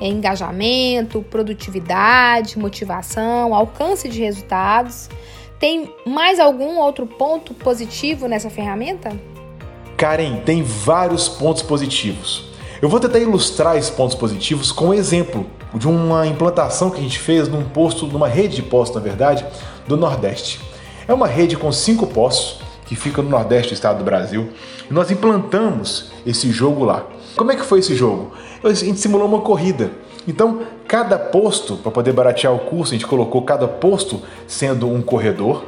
engajamento, 0.00 1.22
produtividade, 1.22 2.58
motivação, 2.58 3.54
alcance 3.54 4.08
de 4.08 4.20
resultados. 4.20 5.08
Tem 5.58 5.90
mais 6.06 6.38
algum 6.38 6.78
outro 6.78 7.06
ponto 7.06 7.54
positivo 7.54 8.28
nessa 8.28 8.50
ferramenta? 8.50 9.10
Karen, 9.96 10.36
tem 10.44 10.62
vários 10.62 11.28
pontos 11.28 11.62
positivos. 11.62 12.50
Eu 12.82 12.90
vou 12.90 13.00
tentar 13.00 13.18
ilustrar 13.18 13.76
esses 13.76 13.88
pontos 13.88 14.14
positivos 14.14 14.70
com 14.70 14.88
um 14.88 14.94
exemplo 14.94 15.46
de 15.74 15.88
uma 15.88 16.26
implantação 16.26 16.90
que 16.90 16.98
a 16.98 17.02
gente 17.02 17.18
fez 17.18 17.48
num 17.48 17.64
posto, 17.64 18.06
numa 18.06 18.28
rede 18.28 18.56
de 18.56 18.62
postos, 18.62 18.96
na 18.96 19.02
verdade, 19.02 19.46
do 19.86 19.96
Nordeste. 19.96 20.60
É 21.08 21.14
uma 21.14 21.26
rede 21.26 21.56
com 21.56 21.72
cinco 21.72 22.06
postos 22.06 22.60
que 22.84 22.94
fica 22.94 23.22
no 23.22 23.30
Nordeste 23.30 23.70
do 23.70 23.74
estado 23.74 23.98
do 23.98 24.04
Brasil. 24.04 24.50
E 24.90 24.92
nós 24.92 25.10
implantamos 25.10 26.10
esse 26.26 26.50
jogo 26.50 26.84
lá. 26.84 27.06
Como 27.34 27.50
é 27.50 27.56
que 27.56 27.64
foi 27.64 27.80
esse 27.80 27.94
jogo? 27.94 28.32
A 28.66 28.74
gente 28.74 28.98
simulou 28.98 29.28
uma 29.28 29.40
corrida. 29.40 29.90
Então, 30.26 30.62
cada 30.88 31.18
posto, 31.18 31.76
para 31.76 31.92
poder 31.92 32.12
baratear 32.12 32.52
o 32.52 32.58
curso, 32.58 32.92
a 32.92 32.96
gente 32.96 33.06
colocou 33.06 33.42
cada 33.42 33.68
posto 33.68 34.20
sendo 34.46 34.88
um 34.88 35.00
corredor. 35.00 35.64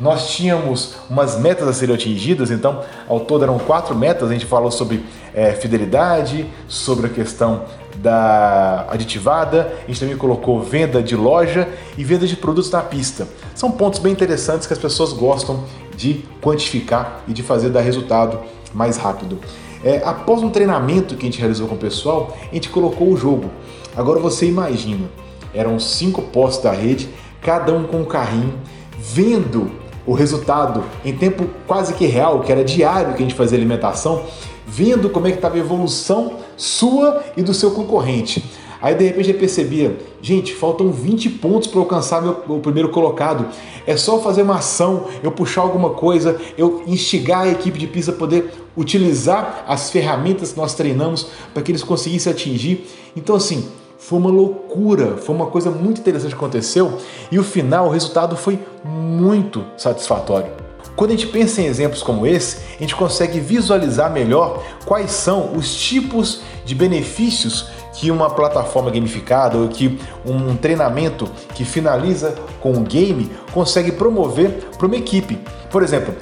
Nós 0.00 0.30
tínhamos 0.30 0.94
umas 1.10 1.38
metas 1.38 1.66
a 1.68 1.72
serem 1.72 1.94
atingidas, 1.94 2.50
então 2.50 2.82
ao 3.08 3.20
todo 3.20 3.42
eram 3.42 3.58
quatro 3.58 3.94
metas. 3.94 4.30
A 4.30 4.32
gente 4.32 4.46
falou 4.46 4.70
sobre 4.70 5.04
é, 5.34 5.52
fidelidade, 5.52 6.46
sobre 6.68 7.06
a 7.06 7.10
questão 7.10 7.64
da 7.96 8.86
aditivada, 8.88 9.72
a 9.84 9.86
gente 9.88 10.00
também 10.00 10.16
colocou 10.16 10.62
venda 10.62 11.02
de 11.02 11.16
loja 11.16 11.68
e 11.96 12.04
venda 12.04 12.26
de 12.26 12.36
produtos 12.36 12.70
na 12.70 12.80
pista. 12.80 13.26
São 13.54 13.70
pontos 13.70 13.98
bem 13.98 14.12
interessantes 14.12 14.66
que 14.66 14.72
as 14.72 14.78
pessoas 14.78 15.12
gostam 15.12 15.64
de 15.96 16.24
quantificar 16.40 17.22
e 17.26 17.32
de 17.32 17.42
fazer 17.42 17.70
dar 17.70 17.80
resultado 17.80 18.38
mais 18.72 18.96
rápido. 18.96 19.38
É, 19.84 20.02
após 20.04 20.42
um 20.42 20.50
treinamento 20.50 21.14
que 21.14 21.26
a 21.26 21.30
gente 21.30 21.38
realizou 21.38 21.68
com 21.68 21.74
o 21.74 21.78
pessoal, 21.78 22.36
a 22.50 22.54
gente 22.54 22.68
colocou 22.68 23.08
o 23.08 23.16
jogo. 23.16 23.50
Agora 23.96 24.18
você 24.18 24.46
imagina, 24.46 25.08
eram 25.54 25.78
cinco 25.78 26.22
postos 26.22 26.64
da 26.64 26.72
rede, 26.72 27.08
cada 27.40 27.72
um 27.72 27.84
com 27.84 27.98
um 27.98 28.04
carrinho, 28.04 28.54
vendo 28.98 29.70
o 30.06 30.12
resultado 30.12 30.82
em 31.04 31.14
tempo 31.14 31.46
quase 31.66 31.92
que 31.94 32.06
real, 32.06 32.40
que 32.40 32.50
era 32.50 32.64
diário 32.64 33.14
que 33.14 33.22
a 33.22 33.26
gente 33.26 33.34
fazia 33.34 33.58
alimentação, 33.58 34.24
vendo 34.66 35.10
como 35.10 35.26
é 35.26 35.30
que 35.30 35.36
estava 35.38 35.56
a 35.56 35.58
evolução 35.58 36.36
sua 36.56 37.22
e 37.36 37.42
do 37.42 37.54
seu 37.54 37.70
concorrente. 37.70 38.44
Aí 38.80 38.94
de 38.94 39.04
repente 39.04 39.30
eu 39.30 39.38
percebia, 39.38 39.98
gente, 40.22 40.54
faltam 40.54 40.92
20 40.92 41.30
pontos 41.30 41.68
para 41.68 41.80
alcançar 41.80 42.22
meu, 42.22 42.42
meu 42.46 42.58
primeiro 42.60 42.90
colocado. 42.90 43.46
É 43.86 43.96
só 43.96 44.20
fazer 44.20 44.42
uma 44.42 44.56
ação, 44.56 45.06
eu 45.22 45.32
puxar 45.32 45.62
alguma 45.62 45.90
coisa, 45.90 46.40
eu 46.56 46.82
instigar 46.86 47.42
a 47.42 47.48
equipe 47.48 47.78
de 47.78 47.86
pista 47.86 48.12
a 48.12 48.14
poder 48.14 48.52
utilizar 48.78 49.64
as 49.66 49.90
ferramentas 49.90 50.52
que 50.52 50.58
nós 50.58 50.74
treinamos 50.74 51.26
para 51.52 51.62
que 51.62 51.72
eles 51.72 51.82
conseguissem 51.82 52.32
atingir. 52.32 52.88
Então 53.16 53.34
assim, 53.34 53.68
foi 53.98 54.18
uma 54.18 54.30
loucura, 54.30 55.16
foi 55.16 55.34
uma 55.34 55.46
coisa 55.46 55.70
muito 55.70 56.00
interessante 56.00 56.30
que 56.30 56.36
aconteceu 56.36 56.96
e 57.30 57.38
o 57.38 57.44
final, 57.44 57.88
o 57.88 57.90
resultado 57.90 58.36
foi 58.36 58.58
muito 58.84 59.64
satisfatório. 59.76 60.50
Quando 60.94 61.10
a 61.10 61.16
gente 61.16 61.28
pensa 61.28 61.60
em 61.60 61.66
exemplos 61.66 62.02
como 62.02 62.26
esse, 62.26 62.58
a 62.76 62.80
gente 62.80 62.94
consegue 62.94 63.38
visualizar 63.38 64.12
melhor 64.12 64.64
quais 64.84 65.10
são 65.10 65.54
os 65.54 65.74
tipos 65.74 66.40
de 66.64 66.74
benefícios 66.74 67.68
que 67.94 68.10
uma 68.10 68.30
plataforma 68.30 68.90
gamificada 68.90 69.58
ou 69.58 69.68
que 69.68 69.98
um 70.24 70.56
treinamento 70.56 71.28
que 71.54 71.64
finaliza 71.64 72.34
com 72.60 72.72
um 72.72 72.84
game 72.84 73.30
consegue 73.52 73.92
promover 73.92 74.68
para 74.76 74.86
uma 74.86 74.96
equipe. 74.96 75.38
Por 75.70 75.82
exemplo, 75.82 76.14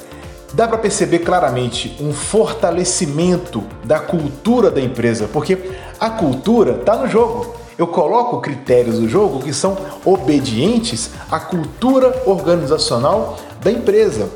dá 0.53 0.67
para 0.69 0.79
perceber 0.79 1.21
claramente 1.21 1.97
um 2.01 2.13
fortalecimento 2.13 3.63
da 3.85 3.99
cultura 3.99 4.71
da 4.71 4.81
empresa, 4.81 5.29
porque 5.33 5.59
a 5.99 6.11
cultura 6.11 6.73
está 6.73 6.97
no 6.97 7.09
jogo. 7.09 7.55
Eu 7.79 7.87
coloco 7.87 8.41
critérios 8.41 8.99
do 8.99 9.09
jogo 9.09 9.41
que 9.41 9.53
são 9.53 9.77
obedientes 10.05 11.11
à 11.31 11.39
cultura 11.39 12.23
organizacional 12.25 13.37
da 13.61 13.71
empresa. 13.71 14.31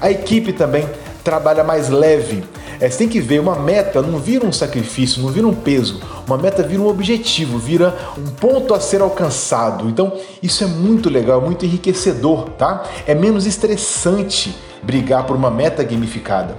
A 0.00 0.10
equipe 0.10 0.52
também 0.52 0.88
trabalha 1.22 1.62
mais 1.62 1.90
leve. 1.90 2.44
É, 2.80 2.88
você 2.88 2.98
tem 2.98 3.08
que 3.08 3.20
ver, 3.20 3.40
uma 3.40 3.54
meta 3.54 4.02
não 4.02 4.18
vira 4.18 4.44
um 4.44 4.52
sacrifício, 4.52 5.22
não 5.22 5.28
vira 5.28 5.46
um 5.46 5.54
peso. 5.54 6.00
Uma 6.26 6.36
meta 6.36 6.62
vira 6.62 6.82
um 6.82 6.88
objetivo, 6.88 7.58
vira 7.58 7.94
um 8.18 8.30
ponto 8.30 8.74
a 8.74 8.80
ser 8.80 9.00
alcançado. 9.00 9.88
Então, 9.88 10.18
isso 10.42 10.64
é 10.64 10.66
muito 10.66 11.08
legal, 11.08 11.40
muito 11.40 11.64
enriquecedor, 11.64 12.50
tá? 12.50 12.84
É 13.06 13.14
menos 13.14 13.46
estressante 13.46 14.56
brigar 14.82 15.24
por 15.24 15.36
uma 15.36 15.50
meta 15.50 15.82
gamificada. 15.82 16.56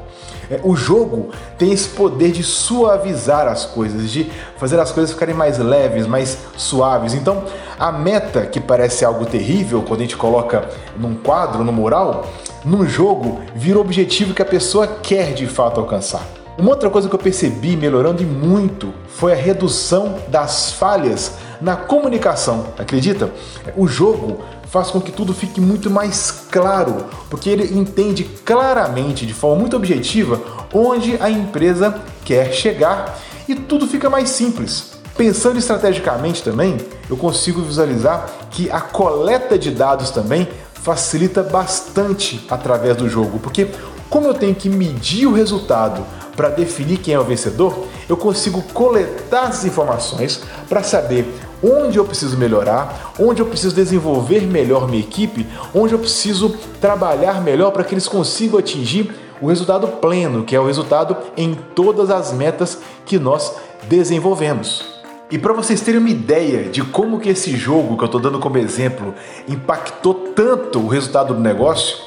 É, 0.50 0.60
o 0.63 0.75
jogo 0.75 1.30
tem 1.58 1.72
esse 1.72 1.89
poder 1.89 2.32
de 2.32 2.44
suavizar 2.44 3.48
as 3.48 3.65
coisas, 3.65 4.12
de 4.12 4.30
fazer 4.58 4.80
as 4.80 4.92
coisas 4.92 5.13
ficarem 5.13 5.34
mais 5.34 5.58
leves, 5.58 6.06
mais 6.06 6.38
suaves. 6.58 7.13
Então, 7.13 7.44
a 7.80 7.92
meta 7.92 8.46
que 8.46 8.60
parece 8.60 9.06
algo 9.06 9.25
terrível 9.25 9.82
quando 9.82 10.01
a 10.01 10.03
gente 10.03 10.18
coloca 10.18 10.68
num 10.98 11.15
quadro, 11.15 11.63
no 11.63 11.72
mural, 11.72 12.27
no 12.65 12.86
jogo 12.88 13.39
vira 13.56 13.77
o 13.77 13.82
objetivo 13.82 14.34
que 14.34 14.42
a 14.42 14.46
pessoa 14.46 14.88
quer 14.88 15.34
de 15.34 15.48
fato 15.48 15.80
alcançar. 15.80 16.25
Uma 16.56 16.70
outra 16.70 16.89
coisa 16.89 17.10
que 17.10 17.15
eu 17.15 17.20
percebi 17.20 17.75
melhorando 17.75 18.22
e 18.22 18.25
muito 18.25 18.94
foi 19.08 19.32
a 19.32 19.36
redução 19.36 20.20
das 20.27 20.72
falhas 20.72 21.34
na 21.60 21.75
comunicação. 21.75 22.68
Acredita? 22.77 23.32
O 23.75 23.88
jogo 23.88 24.39
faz 24.74 24.89
com 24.89 25.00
que 25.00 25.12
tudo 25.12 25.36
fique 25.36 25.62
muito 25.62 25.88
mais 25.92 26.32
claro, 26.50 27.06
porque 27.30 27.48
ele 27.48 27.77
entende 27.77 28.24
claramente, 28.24 29.24
de 29.24 29.32
forma 29.32 29.58
muito 29.58 29.75
objetiva, 29.75 30.42
onde 30.74 31.15
a 31.22 31.30
empresa 31.30 32.01
quer 32.25 32.51
chegar 32.51 33.20
e 33.48 33.53
tudo 33.53 33.86
fica 33.86 34.10
mais 34.10 34.32
simples. 34.32 34.94
Pensando 35.15 35.60
estrategicamente 35.60 36.42
também, 36.42 36.77
eu 37.08 37.15
consigo 37.15 37.62
visualizar 37.62 38.27
que 38.50 38.68
a 38.72 38.82
coleta 38.82 39.60
de 39.60 39.70
dados 39.70 40.10
também 40.10 40.50
facilita 40.74 41.44
bastante 41.44 42.44
através 42.50 42.98
do 42.98 43.08
jogo, 43.08 43.38
porque 43.38 43.68
como 44.10 44.27
eu 44.27 44.34
tenho 44.34 44.56
que 44.56 44.70
medir 44.70 45.27
o 45.27 45.34
resultado 45.34 46.03
para 46.36 46.50
definir 46.50 46.98
quem 46.98 47.13
é 47.13 47.20
o 47.20 47.24
vencedor, 47.24 47.86
eu 48.10 48.18
consigo 48.18 48.63
coletar 48.74 49.50
as 49.50 49.65
informações 49.65 50.42
para 50.68 50.82
saber 50.82 51.32
onde 51.63 51.98
eu 51.98 52.05
preciso 52.05 52.38
melhorar, 52.38 53.13
onde 53.17 53.41
eu 53.41 53.46
preciso 53.46 53.74
desenvolver 53.74 54.41
melhor 54.41 54.88
minha 54.88 55.01
equipe, 55.01 55.48
onde 55.74 55.93
eu 55.93 56.00
preciso 56.00 56.50
trabalhar 56.82 57.41
melhor 57.41 57.72
para 57.72 57.84
que 57.84 57.93
eles 57.93 58.08
consigam 58.08 58.60
atingir 58.60 59.13
o 59.41 59.48
resultado 59.48 59.88
pleno, 59.88 60.43
que 60.43 60.55
é 60.55 60.60
o 60.60 60.65
resultado 60.65 61.17
em 61.36 61.53
todas 61.75 62.10
as 62.10 62.34
metas 62.34 62.79
que 63.05 63.17
nós 63.17 63.55
desenvolvemos. 63.89 64.93
E 65.32 65.38
para 65.38 65.53
vocês 65.53 65.82
terem 65.82 66.00
uma 66.00 66.10
ideia 66.10 66.70
de 66.70 66.84
como 66.84 67.20
que 67.20 67.29
esse 67.29 67.55
jogo 67.58 67.98
que 67.98 68.03
eu 68.03 68.05
estou 68.05 68.22
dando 68.22 68.39
como 68.39 68.58
exemplo 68.58 69.15
impactou 69.48 70.13
tanto 70.36 70.79
o 70.79 70.88
resultado 70.88 71.34
do 71.34 71.39
negócio, 71.39 71.98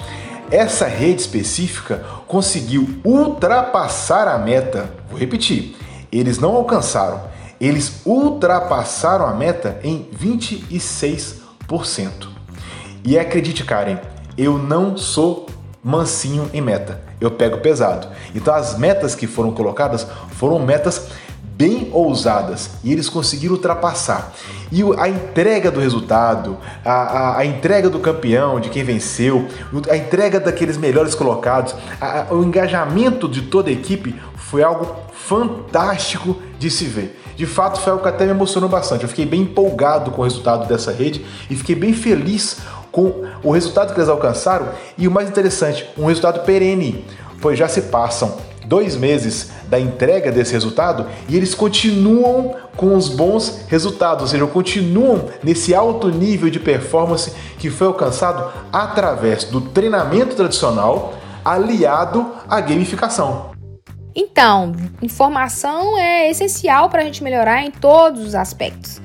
essa 0.50 0.86
rede 0.86 1.22
específica 1.22 2.04
conseguiu 2.26 2.88
ultrapassar 3.04 4.28
a 4.28 4.38
meta. 4.38 4.90
Vou 5.10 5.18
repetir, 5.18 5.76
eles 6.12 6.38
não 6.38 6.54
alcançaram, 6.54 7.20
eles 7.60 8.00
ultrapassaram 8.04 9.26
a 9.26 9.34
meta 9.34 9.78
em 9.82 10.08
26 10.12 11.40
E 13.04 13.18
acredite, 13.18 13.64
Karen, 13.64 13.98
eu 14.36 14.58
não 14.58 14.96
sou 14.96 15.46
mansinho 15.82 16.50
em 16.52 16.60
meta. 16.60 17.00
Eu 17.20 17.30
pego 17.30 17.58
pesado. 17.58 18.08
Então 18.34 18.54
as 18.54 18.76
metas 18.76 19.14
que 19.14 19.26
foram 19.26 19.52
colocadas 19.52 20.06
foram 20.32 20.58
metas 20.58 21.08
bem 21.56 21.88
ousadas 21.90 22.70
e 22.84 22.92
eles 22.92 23.08
conseguiram 23.08 23.54
ultrapassar. 23.54 24.32
E 24.70 24.82
a 24.98 25.08
entrega 25.08 25.70
do 25.70 25.80
resultado, 25.80 26.58
a, 26.84 26.92
a, 26.92 27.38
a 27.38 27.46
entrega 27.46 27.88
do 27.88 27.98
campeão, 27.98 28.60
de 28.60 28.68
quem 28.68 28.84
venceu, 28.84 29.48
a 29.88 29.96
entrega 29.96 30.38
daqueles 30.38 30.76
melhores 30.76 31.14
colocados, 31.14 31.74
a, 31.98 32.26
o 32.30 32.44
engajamento 32.44 33.26
de 33.26 33.42
toda 33.42 33.70
a 33.70 33.72
equipe 33.72 34.14
foi 34.50 34.62
algo 34.62 34.94
fantástico 35.12 36.36
de 36.58 36.70
se 36.70 36.84
ver. 36.84 37.20
De 37.36 37.44
fato, 37.44 37.80
foi 37.80 37.90
algo 37.90 38.02
que 38.02 38.08
até 38.08 38.24
me 38.24 38.30
emocionou 38.30 38.68
bastante. 38.68 39.02
Eu 39.02 39.08
fiquei 39.08 39.26
bem 39.26 39.42
empolgado 39.42 40.12
com 40.12 40.20
o 40.20 40.24
resultado 40.24 40.68
dessa 40.68 40.92
rede 40.92 41.26
e 41.50 41.56
fiquei 41.56 41.74
bem 41.74 41.92
feliz 41.92 42.58
com 42.92 43.24
o 43.42 43.50
resultado 43.50 43.92
que 43.92 43.98
eles 43.98 44.08
alcançaram 44.08 44.68
e 44.96 45.08
o 45.08 45.10
mais 45.10 45.28
interessante, 45.28 45.86
um 45.98 46.06
resultado 46.06 46.44
perene, 46.44 47.04
pois 47.42 47.58
já 47.58 47.68
se 47.68 47.82
passam 47.82 48.36
dois 48.64 48.96
meses 48.96 49.50
da 49.68 49.78
entrega 49.78 50.30
desse 50.30 50.52
resultado 50.52 51.06
e 51.28 51.36
eles 51.36 51.54
continuam 51.54 52.54
com 52.76 52.96
os 52.96 53.08
bons 53.08 53.62
resultados, 53.68 54.22
ou 54.22 54.28
seja, 54.28 54.46
continuam 54.46 55.26
nesse 55.42 55.74
alto 55.74 56.08
nível 56.08 56.48
de 56.48 56.60
performance 56.60 57.32
que 57.58 57.68
foi 57.68 57.88
alcançado 57.88 58.50
através 58.72 59.44
do 59.44 59.60
treinamento 59.60 60.36
tradicional 60.36 61.14
aliado 61.44 62.26
à 62.48 62.60
gamificação. 62.60 63.55
Então, 64.18 64.72
informação 65.02 65.98
é 65.98 66.30
essencial 66.30 66.88
para 66.88 67.02
a 67.02 67.04
gente 67.04 67.22
melhorar 67.22 67.62
em 67.62 67.70
todos 67.70 68.24
os 68.24 68.34
aspectos. 68.34 68.98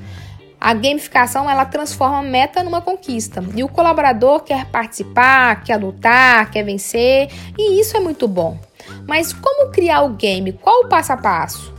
A 0.58 0.72
gamificação 0.72 1.50
ela 1.50 1.66
transforma 1.66 2.20
a 2.20 2.22
meta 2.22 2.62
numa 2.62 2.80
conquista 2.80 3.44
e 3.54 3.62
o 3.62 3.68
colaborador 3.68 4.40
quer 4.40 4.64
participar, 4.66 5.62
quer 5.64 5.76
lutar, 5.76 6.50
quer 6.50 6.62
vencer 6.62 7.28
e 7.58 7.78
isso 7.78 7.94
é 7.94 8.00
muito 8.00 8.26
bom. 8.26 8.58
Mas 9.06 9.34
como 9.34 9.70
criar 9.70 10.00
o 10.02 10.10
game? 10.10 10.52
Qual 10.52 10.84
o 10.84 10.88
passo 10.88 11.12
a 11.12 11.16
passo? 11.18 11.74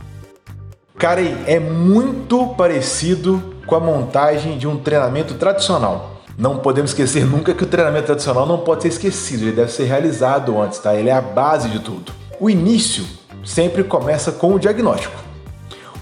Karen, 0.96 1.34
é 1.46 1.58
muito 1.58 2.46
parecido 2.48 3.56
com 3.66 3.74
a 3.74 3.80
montagem 3.80 4.56
de 4.56 4.68
um 4.68 4.76
treinamento 4.76 5.34
tradicional. 5.34 6.22
Não 6.38 6.58
podemos 6.58 6.92
esquecer 6.92 7.24
nunca 7.24 7.52
que 7.52 7.64
o 7.64 7.66
treinamento 7.66 8.06
tradicional 8.06 8.46
não 8.46 8.58
pode 8.58 8.82
ser 8.82 8.88
esquecido, 8.88 9.42
ele 9.42 9.52
deve 9.52 9.72
ser 9.72 9.84
realizado 9.84 10.60
antes, 10.60 10.78
tá? 10.78 10.94
Ele 10.94 11.08
é 11.08 11.12
a 11.12 11.20
base 11.20 11.68
de 11.68 11.80
tudo. 11.80 12.12
O 12.38 12.50
início 12.50 13.04
sempre 13.44 13.84
começa 13.84 14.32
com 14.32 14.54
o 14.54 14.58
diagnóstico. 14.58 15.14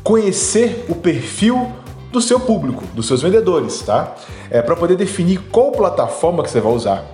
Conhecer 0.02 0.86
o 0.88 0.94
perfil 0.94 1.70
do 2.10 2.20
seu 2.20 2.38
público, 2.38 2.84
dos 2.94 3.06
seus 3.06 3.22
vendedores, 3.22 3.80
tá? 3.80 4.14
É 4.50 4.60
para 4.60 4.76
poder 4.76 4.96
definir 4.96 5.38
qual 5.50 5.72
plataforma 5.72 6.42
que 6.42 6.50
você 6.50 6.60
vai 6.60 6.72
usar, 6.72 7.04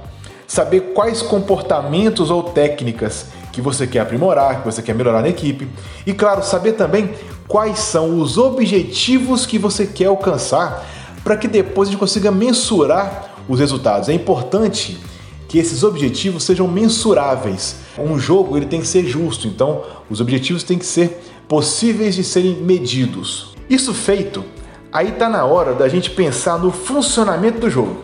saber 0.46 0.92
quais 0.92 1.22
comportamentos 1.22 2.30
ou 2.30 2.42
técnicas 2.42 3.26
que 3.52 3.60
você 3.60 3.86
quer 3.86 4.00
aprimorar, 4.00 4.60
que 4.60 4.66
você 4.66 4.82
quer 4.82 4.94
melhorar 4.94 5.22
na 5.22 5.28
equipe. 5.28 5.68
E 6.06 6.12
claro, 6.12 6.42
saber 6.42 6.72
também 6.72 7.14
quais 7.46 7.78
são 7.78 8.20
os 8.20 8.36
objetivos 8.36 9.46
que 9.46 9.58
você 9.58 9.86
quer 9.86 10.06
alcançar 10.06 10.84
para 11.22 11.36
que 11.36 11.48
depois 11.48 11.88
a 11.88 11.92
gente 11.92 12.00
consiga 12.00 12.30
mensurar 12.30 13.34
os 13.48 13.60
resultados. 13.60 14.08
É 14.08 14.12
importante 14.12 14.98
que 15.48 15.58
esses 15.58 15.82
objetivos 15.82 16.44
sejam 16.44 16.68
mensuráveis. 16.68 17.76
Um 17.98 18.18
jogo 18.18 18.56
ele 18.56 18.66
tem 18.66 18.80
que 18.80 18.86
ser 18.86 19.06
justo, 19.06 19.48
então 19.48 19.82
os 20.10 20.20
objetivos 20.20 20.62
têm 20.62 20.78
que 20.78 20.86
ser 20.86 21.20
possíveis 21.48 22.14
de 22.14 22.22
serem 22.22 22.56
medidos. 22.56 23.56
Isso 23.68 23.94
feito, 23.94 24.44
aí 24.92 25.08
está 25.08 25.28
na 25.28 25.44
hora 25.46 25.72
da 25.72 25.88
gente 25.88 26.10
pensar 26.10 26.58
no 26.58 26.70
funcionamento 26.70 27.58
do 27.58 27.70
jogo. 27.70 27.96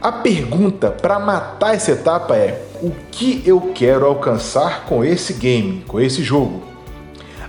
A 0.00 0.12
pergunta 0.12 0.90
para 0.90 1.18
matar 1.18 1.74
essa 1.74 1.90
etapa 1.90 2.36
é: 2.36 2.64
o 2.80 2.92
que 3.10 3.42
eu 3.44 3.72
quero 3.74 4.06
alcançar 4.06 4.86
com 4.86 5.04
esse 5.04 5.32
game, 5.32 5.84
com 5.88 6.00
esse 6.00 6.22
jogo? 6.22 6.62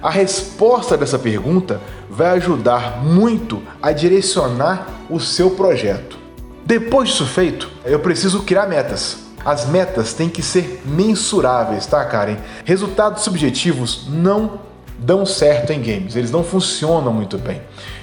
A 0.02 0.10
resposta 0.10 0.98
dessa 0.98 1.20
pergunta 1.20 1.80
vai 2.10 2.30
ajudar 2.38 3.04
muito 3.04 3.62
a 3.82 3.92
direcionar 3.92 4.88
o 5.10 5.20
seu 5.20 5.52
projeto. 5.52 6.19
Depois 6.70 7.10
disso 7.10 7.26
feito, 7.26 7.68
eu 7.84 8.00
preciso 8.00 8.44
criar 8.44 8.68
metas. 8.68 9.18
As 9.44 9.66
metas 9.66 10.14
têm 10.14 10.30
que 10.30 10.44
ser 10.44 10.84
mensuráveis, 10.86 11.88
tá, 11.88 12.06
Karen? 12.06 12.38
Resultados 12.64 13.24
subjetivos 13.24 14.06
não 14.08 14.60
dão 14.96 15.26
certo 15.26 15.74
em 15.74 15.82
games, 15.82 16.16
eles 16.16 16.30
não 16.30 16.44
funcionam 16.44 17.12
muito 17.12 17.40
bem. 17.40 17.60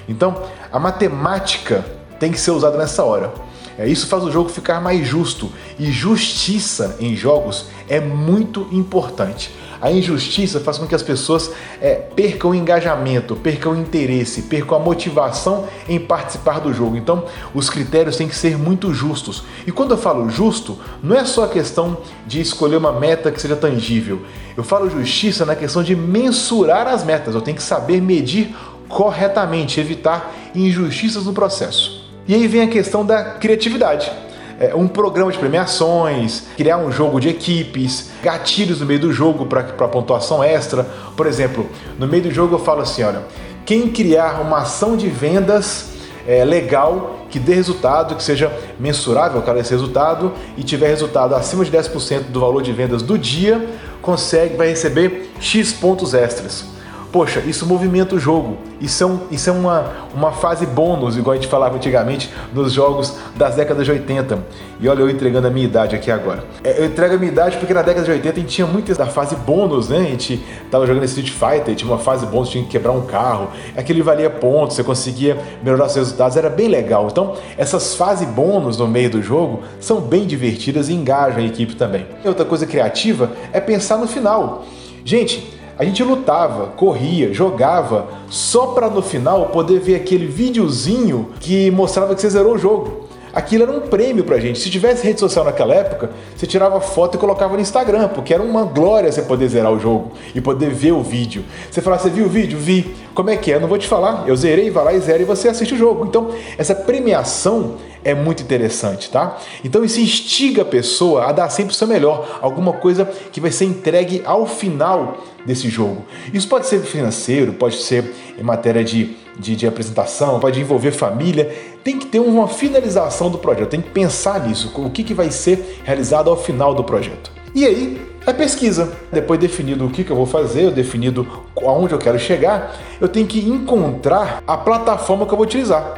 Então, 0.09 0.43
a 0.69 0.77
matemática 0.77 1.85
tem 2.19 2.29
que 2.29 2.37
ser 2.41 2.51
usada 2.51 2.77
nessa 2.77 3.05
hora. 3.05 3.33
É, 3.79 3.87
isso 3.87 4.05
faz 4.07 4.25
o 4.25 4.31
jogo 4.31 4.49
ficar 4.49 4.81
mais 4.81 5.07
justo 5.07 5.49
e 5.79 5.89
justiça 5.89 6.97
em 6.99 7.15
jogos 7.15 7.67
é 7.87 8.01
muito 8.01 8.67
importante. 8.73 9.49
A 9.81 9.91
injustiça 9.91 10.59
faz 10.59 10.77
com 10.77 10.87
que 10.87 10.95
as 10.95 11.03
pessoas 11.03 11.51
é, 11.81 11.95
percam 11.95 12.51
o 12.51 12.55
engajamento, 12.55 13.35
percam 13.35 13.73
o 13.73 13.77
interesse, 13.77 14.43
percam 14.43 14.77
a 14.77 14.79
motivação 14.79 15.67
em 15.87 15.99
participar 15.99 16.59
do 16.59 16.73
jogo. 16.73 16.97
Então, 16.97 17.25
os 17.53 17.69
critérios 17.69 18.17
têm 18.17 18.27
que 18.27 18.35
ser 18.35 18.57
muito 18.57 18.93
justos. 18.93 19.43
E 19.65 19.71
quando 19.71 19.91
eu 19.91 19.97
falo 19.97 20.29
justo, 20.29 20.77
não 21.01 21.15
é 21.15 21.23
só 21.25 21.45
a 21.45 21.47
questão 21.47 21.97
de 22.25 22.41
escolher 22.41 22.77
uma 22.77 22.91
meta 22.91 23.31
que 23.31 23.41
seja 23.41 23.55
tangível. 23.55 24.21
Eu 24.55 24.63
falo 24.63 24.89
justiça 24.89 25.45
na 25.45 25.55
questão 25.55 25.83
de 25.83 25.95
mensurar 25.95 26.87
as 26.87 27.03
metas. 27.03 27.35
Eu 27.35 27.41
tenho 27.41 27.57
que 27.57 27.63
saber 27.63 28.01
medir 28.01 28.55
corretamente, 28.87 29.79
evitar 29.79 30.33
injustiças 30.55 31.25
no 31.25 31.33
processo. 31.33 32.07
E 32.27 32.33
aí 32.33 32.47
vem 32.47 32.61
a 32.61 32.67
questão 32.67 33.05
da 33.05 33.23
criatividade. 33.23 34.11
É, 34.59 34.73
um 34.73 34.87
programa 34.87 35.31
de 35.31 35.37
premiações, 35.37 36.43
criar 36.57 36.77
um 36.77 36.91
jogo 36.91 37.19
de 37.19 37.29
equipes, 37.29 38.09
gatilhos 38.23 38.79
no 38.79 38.87
meio 38.87 38.99
do 38.99 39.13
jogo 39.13 39.45
para 39.45 39.63
pontuação 39.87 40.43
extra. 40.43 40.83
Por 41.15 41.27
exemplo, 41.27 41.67
no 41.99 42.07
meio 42.07 42.23
do 42.23 42.31
jogo 42.31 42.55
eu 42.55 42.59
falo 42.59 42.81
assim: 42.81 43.03
olha, 43.03 43.21
quem 43.65 43.87
criar 43.87 44.41
uma 44.41 44.59
ação 44.59 44.97
de 44.97 45.07
vendas 45.09 45.89
é, 46.27 46.43
legal, 46.43 47.27
que 47.29 47.37
dê 47.37 47.53
resultado, 47.53 48.15
que 48.15 48.23
seja 48.23 48.51
mensurável 48.79 49.41
cara, 49.43 49.59
esse 49.59 49.71
resultado 49.71 50.33
e 50.57 50.63
tiver 50.63 50.87
resultado 50.87 51.35
acima 51.35 51.63
de 51.63 51.71
10% 51.71 52.23
do 52.29 52.39
valor 52.39 52.61
de 52.63 52.71
vendas 52.71 53.01
do 53.01 53.17
dia, 53.17 53.63
consegue, 54.01 54.57
vai 54.57 54.69
receber 54.69 55.29
X 55.39 55.71
pontos 55.71 56.13
extras. 56.13 56.76
Poxa, 57.11 57.39
isso 57.39 57.65
movimenta 57.65 58.15
o 58.15 58.19
jogo. 58.19 58.57
Isso 58.81 59.03
é, 59.03 59.07
um, 59.07 59.19
isso 59.31 59.49
é 59.49 59.53
uma, 59.53 59.91
uma 60.13 60.31
fase 60.31 60.65
bônus, 60.65 61.17
igual 61.17 61.33
a 61.33 61.35
gente 61.35 61.47
falava 61.47 61.75
antigamente 61.75 62.29
nos 62.53 62.73
jogos 62.73 63.15
das 63.35 63.55
décadas 63.55 63.85
de 63.85 63.91
80. 63.91 64.37
E 64.79 64.87
olha 64.87 65.01
eu 65.01 65.09
entregando 65.09 65.47
a 65.47 65.49
minha 65.49 65.65
idade 65.65 65.95
aqui 65.95 66.11
agora. 66.11 66.43
É, 66.63 66.79
eu 66.79 66.85
entrego 66.85 67.15
a 67.15 67.17
minha 67.17 67.31
idade 67.31 67.57
porque 67.57 67.73
na 67.73 67.81
década 67.81 68.05
de 68.05 68.11
80 68.11 68.37
a 68.37 68.39
gente 68.41 68.53
tinha 68.53 68.67
muitas 68.67 68.97
da 68.97 69.07
fase 69.07 69.35
bônus, 69.35 69.89
né? 69.89 69.99
A 69.99 70.03
gente 70.03 70.43
tava 70.69 70.85
jogando 70.85 71.05
Street 71.05 71.31
Fighter, 71.31 71.75
tinha 71.75 71.89
uma 71.89 71.97
fase 71.97 72.25
bônus, 72.25 72.49
tinha 72.49 72.63
que 72.63 72.69
quebrar 72.69 72.91
um 72.91 73.05
carro. 73.05 73.49
Aquele 73.75 74.01
valia 74.01 74.29
pontos, 74.29 74.75
você 74.75 74.83
conseguia 74.83 75.37
melhorar 75.63 75.89
seus 75.89 76.07
resultados, 76.07 76.37
era 76.37 76.49
bem 76.49 76.67
legal. 76.67 77.07
Então, 77.09 77.35
essas 77.57 77.95
fases 77.95 78.27
bônus 78.27 78.77
no 78.77 78.87
meio 78.87 79.09
do 79.09 79.21
jogo 79.23 79.61
são 79.79 80.01
bem 80.01 80.27
divertidas 80.27 80.89
e 80.89 80.93
engajam 80.93 81.39
a 81.39 81.45
equipe 81.45 81.75
também. 81.75 82.05
E 82.23 82.27
outra 82.27 82.45
coisa 82.45 82.67
criativa 82.67 83.31
é 83.51 83.59
pensar 83.59 83.97
no 83.97 84.07
final. 84.07 84.65
Gente, 85.03 85.56
a 85.77 85.85
gente 85.85 86.03
lutava, 86.03 86.67
corria, 86.75 87.33
jogava, 87.33 88.07
só 88.29 88.67
para 88.67 88.89
no 88.89 89.01
final 89.01 89.47
poder 89.47 89.79
ver 89.79 89.95
aquele 89.95 90.25
videozinho 90.25 91.29
que 91.39 91.69
mostrava 91.71 92.15
que 92.15 92.21
você 92.21 92.29
zerou 92.29 92.55
o 92.55 92.57
jogo. 92.57 93.07
Aquilo 93.37 93.63
era 93.63 93.71
um 93.71 93.81
prêmio 93.81 94.23
pra 94.23 94.39
gente. 94.39 94.57
Se 94.57 94.67
tivesse 94.67 95.05
rede 95.05 95.19
social 95.19 95.45
naquela 95.45 95.75
época, 95.75 96.09
você 96.35 96.47
tirava 96.47 96.81
foto 96.81 97.15
e 97.15 97.19
colocava 97.19 97.53
no 97.53 97.61
Instagram, 97.61 98.07
porque 98.07 98.33
era 98.33 98.41
uma 98.41 98.63
glória 98.63 99.11
você 99.11 99.21
poder 99.21 99.47
zerar 99.47 99.71
o 99.71 99.79
jogo 99.79 100.13
e 100.33 100.41
poder 100.41 100.71
ver 100.71 100.93
o 100.93 101.03
vídeo. 101.03 101.43
Você 101.69 101.79
fala, 101.79 101.99
você 101.99 102.09
viu 102.09 102.25
o 102.25 102.29
vídeo? 102.29 102.57
Vi. 102.57 102.95
Como 103.13 103.29
é 103.29 103.37
que 103.37 103.51
é? 103.51 103.55
Eu 103.55 103.61
não 103.61 103.67
vou 103.67 103.77
te 103.77 103.87
falar. 103.87 104.27
Eu 104.27 104.35
zerei, 104.35 104.71
vai 104.71 104.85
lá 104.85 104.93
e 104.93 104.99
zera 104.99 105.21
e 105.21 105.25
você 105.25 105.49
assiste 105.49 105.75
o 105.75 105.77
jogo. 105.77 106.05
Então, 106.05 106.29
essa 106.57 106.73
premiação 106.73 107.75
é 108.03 108.13
muito 108.13 108.43
interessante, 108.43 109.09
tá? 109.09 109.37
Então 109.63 109.83
isso 109.83 109.99
instiga 109.99 110.61
a 110.61 110.65
pessoa 110.65 111.25
a 111.25 111.31
dar 111.31 111.49
sempre 111.49 111.73
o 111.73 111.75
seu 111.75 111.87
melhor, 111.87 112.39
alguma 112.41 112.73
coisa 112.73 113.05
que 113.31 113.41
vai 113.41 113.51
ser 113.51 113.65
entregue 113.65 114.21
ao 114.25 114.45
final 114.45 115.23
desse 115.45 115.69
jogo. 115.69 116.05
Isso 116.33 116.47
pode 116.47 116.67
ser 116.67 116.79
financeiro, 116.81 117.53
pode 117.53 117.77
ser 117.77 118.13
em 118.37 118.43
matéria 118.43 118.83
de, 118.83 119.15
de, 119.39 119.55
de 119.55 119.67
apresentação, 119.67 120.39
pode 120.39 120.59
envolver 120.59 120.91
família. 120.91 121.53
Tem 121.83 121.97
que 121.97 122.05
ter 122.05 122.19
uma 122.19 122.47
finalização 122.47 123.29
do 123.29 123.37
projeto, 123.37 123.69
tem 123.69 123.81
que 123.81 123.89
pensar 123.89 124.45
nisso, 124.45 124.71
o 124.75 124.89
que, 124.89 125.03
que 125.03 125.13
vai 125.13 125.31
ser 125.31 125.81
realizado 125.83 126.29
ao 126.29 126.37
final 126.37 126.73
do 126.73 126.83
projeto. 126.83 127.31
E 127.55 127.65
aí, 127.65 128.01
é 128.25 128.33
pesquisa. 128.33 128.91
Depois 129.11 129.39
definido 129.39 129.85
o 129.85 129.89
que, 129.89 130.03
que 130.03 130.11
eu 130.11 130.15
vou 130.15 130.25
fazer, 130.25 130.65
eu 130.65 130.71
definido 130.71 131.25
aonde 131.55 131.93
eu 131.93 131.97
quero 131.97 132.19
chegar, 132.19 132.75
eu 132.99 133.07
tenho 133.07 133.25
que 133.25 133.39
encontrar 133.39 134.43
a 134.45 134.57
plataforma 134.57 135.25
que 135.25 135.33
eu 135.33 135.37
vou 135.37 135.45
utilizar. 135.45 135.97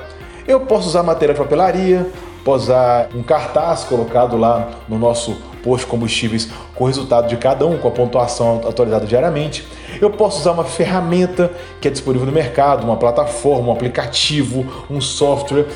Eu 0.49 0.61
posso 0.61 0.87
usar 0.87 1.03
matéria 1.03 1.35
de 1.35 1.39
papelaria, 1.39 2.07
posso 2.43 2.63
usar 2.63 3.09
um 3.13 3.21
cartaz 3.21 3.83
colocado 3.83 4.35
lá 4.35 4.67
no 4.87 4.97
nosso 4.97 5.37
posto 5.61 5.85
combustíveis 5.85 6.49
com 6.73 6.85
o 6.85 6.87
resultado 6.87 7.27
de 7.27 7.37
cada 7.37 7.67
um, 7.67 7.77
com 7.77 7.87
a 7.87 7.91
pontuação 7.91 8.59
atualizada 8.67 9.05
diariamente. 9.05 9.63
Eu 10.01 10.09
posso 10.09 10.39
usar 10.39 10.53
uma 10.53 10.63
ferramenta 10.63 11.51
que 11.79 11.87
é 11.87 11.91
disponível 11.91 12.25
no 12.25 12.31
mercado, 12.31 12.83
uma 12.83 12.97
plataforma, 12.97 13.67
um 13.67 13.71
aplicativo, 13.71 14.65
um 14.89 14.99
software. 14.99 15.67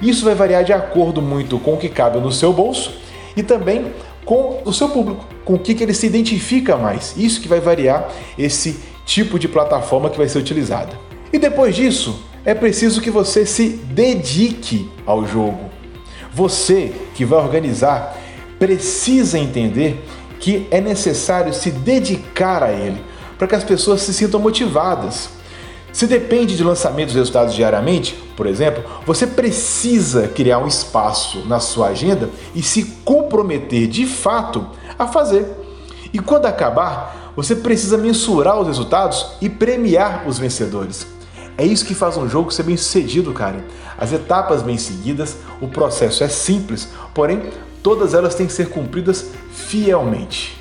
Isso 0.00 0.24
vai 0.24 0.36
variar 0.36 0.62
de 0.62 0.72
acordo 0.72 1.20
muito 1.20 1.58
com 1.58 1.74
o 1.74 1.76
que 1.76 1.88
cabe 1.88 2.20
no 2.20 2.30
seu 2.30 2.52
bolso 2.52 2.92
e 3.36 3.42
também 3.42 3.92
com 4.24 4.62
o 4.64 4.72
seu 4.72 4.90
público, 4.90 5.24
com 5.44 5.54
o 5.54 5.58
que, 5.58 5.74
que 5.74 5.82
ele 5.82 5.92
se 5.92 6.06
identifica 6.06 6.76
mais. 6.76 7.16
Isso 7.16 7.40
que 7.40 7.48
vai 7.48 7.58
variar 7.58 8.08
esse 8.38 8.78
tipo 9.04 9.40
de 9.40 9.48
plataforma 9.48 10.08
que 10.08 10.16
vai 10.16 10.28
ser 10.28 10.38
utilizada. 10.38 10.96
E 11.32 11.38
depois 11.38 11.74
disso, 11.74 12.29
é 12.44 12.54
preciso 12.54 13.00
que 13.00 13.10
você 13.10 13.44
se 13.44 13.68
dedique 13.68 14.88
ao 15.04 15.26
jogo. 15.26 15.70
Você 16.32 16.92
que 17.14 17.24
vai 17.24 17.40
organizar 17.40 18.16
precisa 18.58 19.38
entender 19.38 20.04
que 20.38 20.66
é 20.70 20.80
necessário 20.80 21.52
se 21.52 21.70
dedicar 21.70 22.62
a 22.62 22.72
ele 22.72 23.02
para 23.38 23.46
que 23.46 23.54
as 23.54 23.64
pessoas 23.64 24.02
se 24.02 24.12
sintam 24.12 24.40
motivadas. 24.40 25.30
Se 25.92 26.06
depende 26.06 26.56
de 26.56 26.62
lançamento 26.62 27.08
dos 27.08 27.16
resultados 27.16 27.54
diariamente, 27.54 28.14
por 28.36 28.46
exemplo, 28.46 28.84
você 29.04 29.26
precisa 29.26 30.28
criar 30.28 30.58
um 30.58 30.68
espaço 30.68 31.44
na 31.46 31.58
sua 31.58 31.88
agenda 31.88 32.30
e 32.54 32.62
se 32.62 32.84
comprometer 33.04 33.86
de 33.88 34.06
fato 34.06 34.66
a 34.98 35.06
fazer. 35.08 35.46
E 36.12 36.18
quando 36.18 36.46
acabar, 36.46 37.32
você 37.34 37.56
precisa 37.56 37.98
mensurar 37.98 38.60
os 38.60 38.66
resultados 38.66 39.32
e 39.40 39.48
premiar 39.48 40.28
os 40.28 40.38
vencedores. 40.38 41.06
É 41.60 41.66
isso 41.66 41.84
que 41.84 41.94
faz 41.94 42.16
um 42.16 42.26
jogo 42.26 42.50
ser 42.50 42.62
bem 42.62 42.74
sucedido, 42.74 43.34
cara. 43.34 43.62
As 43.98 44.14
etapas 44.14 44.62
bem 44.62 44.78
seguidas, 44.78 45.36
o 45.60 45.68
processo 45.68 46.24
é 46.24 46.28
simples, 46.28 46.88
porém 47.14 47.50
todas 47.82 48.14
elas 48.14 48.34
têm 48.34 48.46
que 48.46 48.52
ser 48.54 48.70
cumpridas 48.70 49.30
fielmente. 49.52 50.56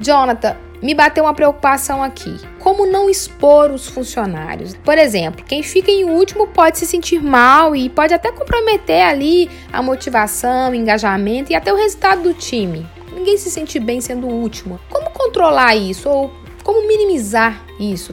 Jonathan, 0.00 0.56
me 0.82 0.92
bateu 0.92 1.22
uma 1.22 1.34
preocupação 1.34 2.02
aqui. 2.02 2.36
Como 2.58 2.84
não 2.84 3.08
expor 3.08 3.70
os 3.70 3.86
funcionários? 3.86 4.74
Por 4.74 4.98
exemplo, 4.98 5.44
quem 5.44 5.62
fica 5.62 5.92
em 5.92 6.02
último 6.02 6.48
pode 6.48 6.78
se 6.78 6.86
sentir 6.86 7.22
mal 7.22 7.76
e 7.76 7.88
pode 7.88 8.12
até 8.12 8.32
comprometer 8.32 9.02
ali 9.02 9.48
a 9.72 9.80
motivação, 9.80 10.72
o 10.72 10.74
engajamento 10.74 11.52
e 11.52 11.54
até 11.54 11.72
o 11.72 11.76
resultado 11.76 12.24
do 12.24 12.34
time. 12.34 12.84
Ninguém 13.14 13.38
se 13.38 13.52
sente 13.52 13.78
bem 13.78 14.00
sendo 14.00 14.26
o 14.26 14.32
último. 14.32 14.80
Como 14.90 15.10
controlar 15.10 15.76
isso 15.76 16.08
ou 16.08 16.32
como 16.64 16.88
minimizar 16.88 17.62
isso? 17.78 18.12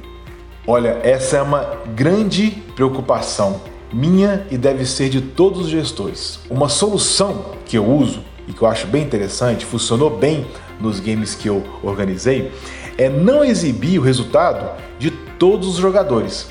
Olha, 0.74 1.02
essa 1.04 1.36
é 1.36 1.42
uma 1.42 1.80
grande 1.94 2.52
preocupação 2.78 3.60
minha 3.92 4.48
e 4.50 4.58
deve 4.58 4.86
ser 4.86 5.10
de 5.10 5.20
todos 5.20 5.66
os 5.66 5.68
gestores. 5.68 6.40
Uma 6.50 6.70
solução 6.70 7.44
que 7.66 7.78
eu 7.78 7.86
uso 7.86 8.24
e 8.48 8.54
que 8.54 8.62
eu 8.62 8.68
acho 8.70 8.88
bem 8.88 9.04
interessante, 9.04 9.66
funcionou 9.66 10.10
bem 10.10 10.48
nos 10.80 11.02
games 11.02 11.36
que 11.36 11.50
eu 11.50 11.62
organizei, 11.84 12.54
é 12.98 13.10
não 13.10 13.44
exibir 13.44 14.00
o 14.00 14.02
resultado 14.02 14.82
de 14.98 15.12
todos 15.12 15.68
os 15.68 15.76
jogadores. 15.76 16.48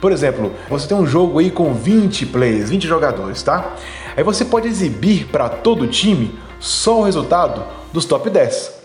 Por 0.00 0.10
exemplo, 0.10 0.50
você 0.68 0.88
tem 0.88 0.96
um 0.96 1.06
jogo 1.06 1.38
aí 1.38 1.52
com 1.52 1.72
20 1.72 2.26
players, 2.26 2.70
20 2.70 2.88
jogadores, 2.88 3.40
tá? 3.40 3.76
Aí 4.16 4.24
você 4.24 4.44
pode 4.44 4.66
exibir 4.66 5.26
para 5.26 5.48
todo 5.48 5.82
o 5.82 5.86
time 5.86 6.36
só 6.58 6.98
o 6.98 7.04
resultado 7.04 7.64
dos 7.92 8.04
top 8.04 8.30
10. 8.30 8.80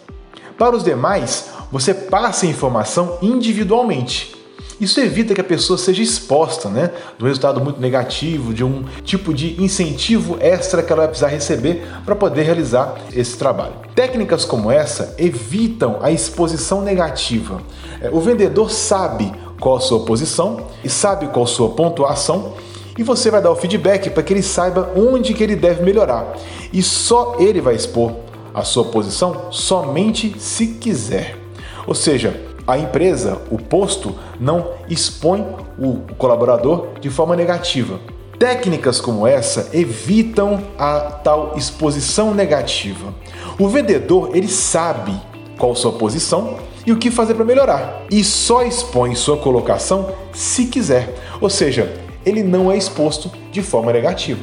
Para 0.55 0.75
os 0.75 0.83
demais, 0.83 1.49
você 1.71 1.91
passa 1.91 2.45
a 2.45 2.49
informação 2.49 3.17
individualmente. 3.23 4.34
Isso 4.79 4.99
evita 4.99 5.33
que 5.33 5.41
a 5.41 5.43
pessoa 5.43 5.77
seja 5.77 6.03
exposta, 6.03 6.69
né, 6.69 6.91
do 7.17 7.25
resultado 7.25 7.61
muito 7.61 7.79
negativo, 7.79 8.53
de 8.53 8.63
um 8.63 8.83
tipo 9.03 9.33
de 9.33 9.61
incentivo 9.61 10.37
extra 10.39 10.83
que 10.83 10.91
ela 10.91 11.01
vai 11.01 11.07
precisar 11.07 11.27
receber 11.27 11.85
para 12.05 12.15
poder 12.15 12.43
realizar 12.43 12.95
esse 13.13 13.37
trabalho. 13.37 13.73
Técnicas 13.93 14.43
como 14.43 14.69
essa 14.69 15.15
evitam 15.17 15.99
a 16.01 16.11
exposição 16.11 16.81
negativa. 16.81 17.61
É, 18.01 18.09
o 18.11 18.19
vendedor 18.19 18.69
sabe 18.69 19.31
qual 19.59 19.77
a 19.77 19.79
sua 19.79 20.01
posição 20.01 20.67
e 20.83 20.89
sabe 20.89 21.27
qual 21.27 21.45
a 21.45 21.47
sua 21.47 21.69
pontuação 21.69 22.53
e 22.97 23.03
você 23.03 23.29
vai 23.29 23.41
dar 23.41 23.51
o 23.51 23.55
feedback 23.55 24.09
para 24.09 24.23
que 24.23 24.33
ele 24.33 24.43
saiba 24.43 24.91
onde 24.95 25.33
que 25.33 25.43
ele 25.43 25.55
deve 25.55 25.83
melhorar. 25.83 26.33
E 26.71 26.81
só 26.81 27.35
ele 27.39 27.59
vai 27.59 27.75
expor 27.75 28.13
a 28.53 28.63
sua 28.63 28.85
posição 28.85 29.51
somente 29.51 30.35
se 30.39 30.67
quiser. 30.67 31.37
Ou 31.85 31.93
seja, 31.93 32.44
a 32.67 32.77
empresa, 32.77 33.41
o 33.49 33.57
posto, 33.57 34.15
não 34.39 34.71
expõe 34.89 35.45
o 35.77 36.01
colaborador 36.17 36.87
de 36.99 37.09
forma 37.09 37.35
negativa. 37.35 37.99
Técnicas 38.39 38.99
como 38.99 39.25
essa 39.25 39.69
evitam 39.73 40.61
a 40.77 40.99
tal 41.23 41.53
exposição 41.55 42.33
negativa. 42.33 43.13
O 43.57 43.67
vendedor 43.69 44.35
ele 44.35 44.47
sabe 44.47 45.13
qual 45.57 45.75
sua 45.75 45.93
posição 45.93 46.57
e 46.85 46.91
o 46.91 46.97
que 46.97 47.09
fazer 47.09 47.33
para 47.33 47.45
melhorar 47.45 48.03
e 48.11 48.23
só 48.23 48.63
expõe 48.63 49.15
sua 49.15 49.37
colocação 49.37 50.13
se 50.33 50.65
quiser, 50.65 51.15
ou 51.39 51.49
seja, 51.49 51.93
ele 52.25 52.43
não 52.43 52.71
é 52.71 52.77
exposto 52.77 53.31
de 53.51 53.61
forma 53.61 53.93
negativa. 53.93 54.41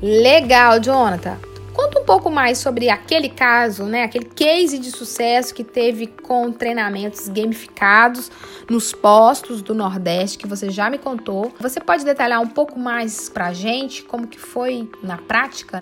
Legal, 0.00 0.80
Jonathan. 0.80 1.49
Conta 1.80 1.98
um 1.98 2.04
pouco 2.04 2.30
mais 2.30 2.58
sobre 2.58 2.90
aquele 2.90 3.30
caso, 3.30 3.84
né? 3.84 4.02
Aquele 4.02 4.26
case 4.26 4.78
de 4.78 4.90
sucesso 4.90 5.54
que 5.54 5.64
teve 5.64 6.08
com 6.08 6.52
treinamentos 6.52 7.26
gamificados 7.26 8.30
nos 8.68 8.92
postos 8.92 9.62
do 9.62 9.74
Nordeste 9.74 10.36
que 10.36 10.46
você 10.46 10.68
já 10.68 10.90
me 10.90 10.98
contou. 10.98 11.50
Você 11.58 11.80
pode 11.80 12.04
detalhar 12.04 12.38
um 12.42 12.46
pouco 12.46 12.78
mais 12.78 13.30
pra 13.30 13.54
gente 13.54 14.02
como 14.02 14.26
que 14.26 14.38
foi 14.38 14.90
na 15.02 15.16
prática? 15.16 15.80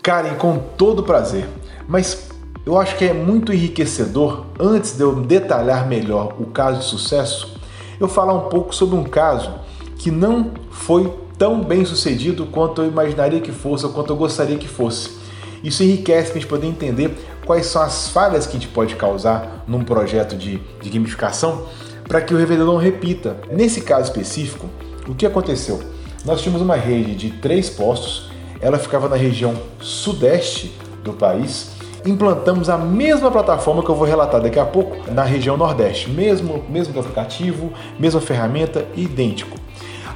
Karen, 0.00 0.36
com 0.36 0.60
todo 0.78 1.02
prazer. 1.02 1.48
Mas 1.88 2.28
eu 2.64 2.78
acho 2.78 2.96
que 2.96 3.04
é 3.04 3.12
muito 3.12 3.52
enriquecedor, 3.52 4.46
antes 4.60 4.96
de 4.96 5.02
eu 5.02 5.22
detalhar 5.22 5.88
melhor 5.88 6.36
o 6.38 6.46
caso 6.46 6.78
de 6.78 6.84
sucesso, 6.84 7.58
eu 7.98 8.06
falar 8.06 8.34
um 8.34 8.48
pouco 8.48 8.72
sobre 8.72 8.94
um 8.94 9.02
caso 9.02 9.52
que 9.98 10.08
não 10.08 10.52
foi 10.70 11.12
tão 11.36 11.64
bem 11.64 11.84
sucedido 11.84 12.46
quanto 12.46 12.82
eu 12.82 12.86
imaginaria 12.86 13.40
que 13.40 13.50
fosse 13.50 13.84
ou 13.84 13.92
quanto 13.92 14.12
eu 14.12 14.16
gostaria 14.16 14.56
que 14.56 14.68
fosse. 14.68 15.21
Isso 15.62 15.82
enriquece 15.82 16.28
para 16.28 16.38
a 16.38 16.40
gente 16.40 16.48
poder 16.48 16.66
entender 16.66 17.14
quais 17.44 17.66
são 17.66 17.82
as 17.82 18.08
falhas 18.08 18.46
que 18.46 18.56
a 18.56 18.60
gente 18.60 18.68
pode 18.68 18.96
causar 18.96 19.64
num 19.66 19.84
projeto 19.84 20.36
de, 20.36 20.60
de 20.80 20.90
gamificação 20.90 21.66
para 22.08 22.20
que 22.20 22.34
o 22.34 22.36
revendedor 22.36 22.74
não 22.74 22.80
repita. 22.80 23.36
Nesse 23.50 23.80
caso 23.80 24.04
específico, 24.04 24.68
o 25.08 25.14
que 25.14 25.26
aconteceu? 25.26 25.80
Nós 26.24 26.40
tínhamos 26.40 26.62
uma 26.62 26.76
rede 26.76 27.14
de 27.14 27.30
três 27.30 27.70
postos, 27.70 28.30
ela 28.60 28.78
ficava 28.78 29.08
na 29.08 29.16
região 29.16 29.54
sudeste 29.80 30.72
do 31.02 31.12
país. 31.12 31.72
Implantamos 32.04 32.68
a 32.68 32.76
mesma 32.76 33.30
plataforma 33.30 33.82
que 33.82 33.88
eu 33.88 33.94
vou 33.94 34.06
relatar 34.06 34.40
daqui 34.40 34.58
a 34.58 34.64
pouco 34.64 35.10
na 35.10 35.22
região 35.22 35.56
nordeste, 35.56 36.10
mesmo, 36.10 36.64
mesmo 36.68 36.98
aplicativo, 36.98 37.72
mesma 37.98 38.20
ferramenta, 38.20 38.86
idêntico. 38.96 39.56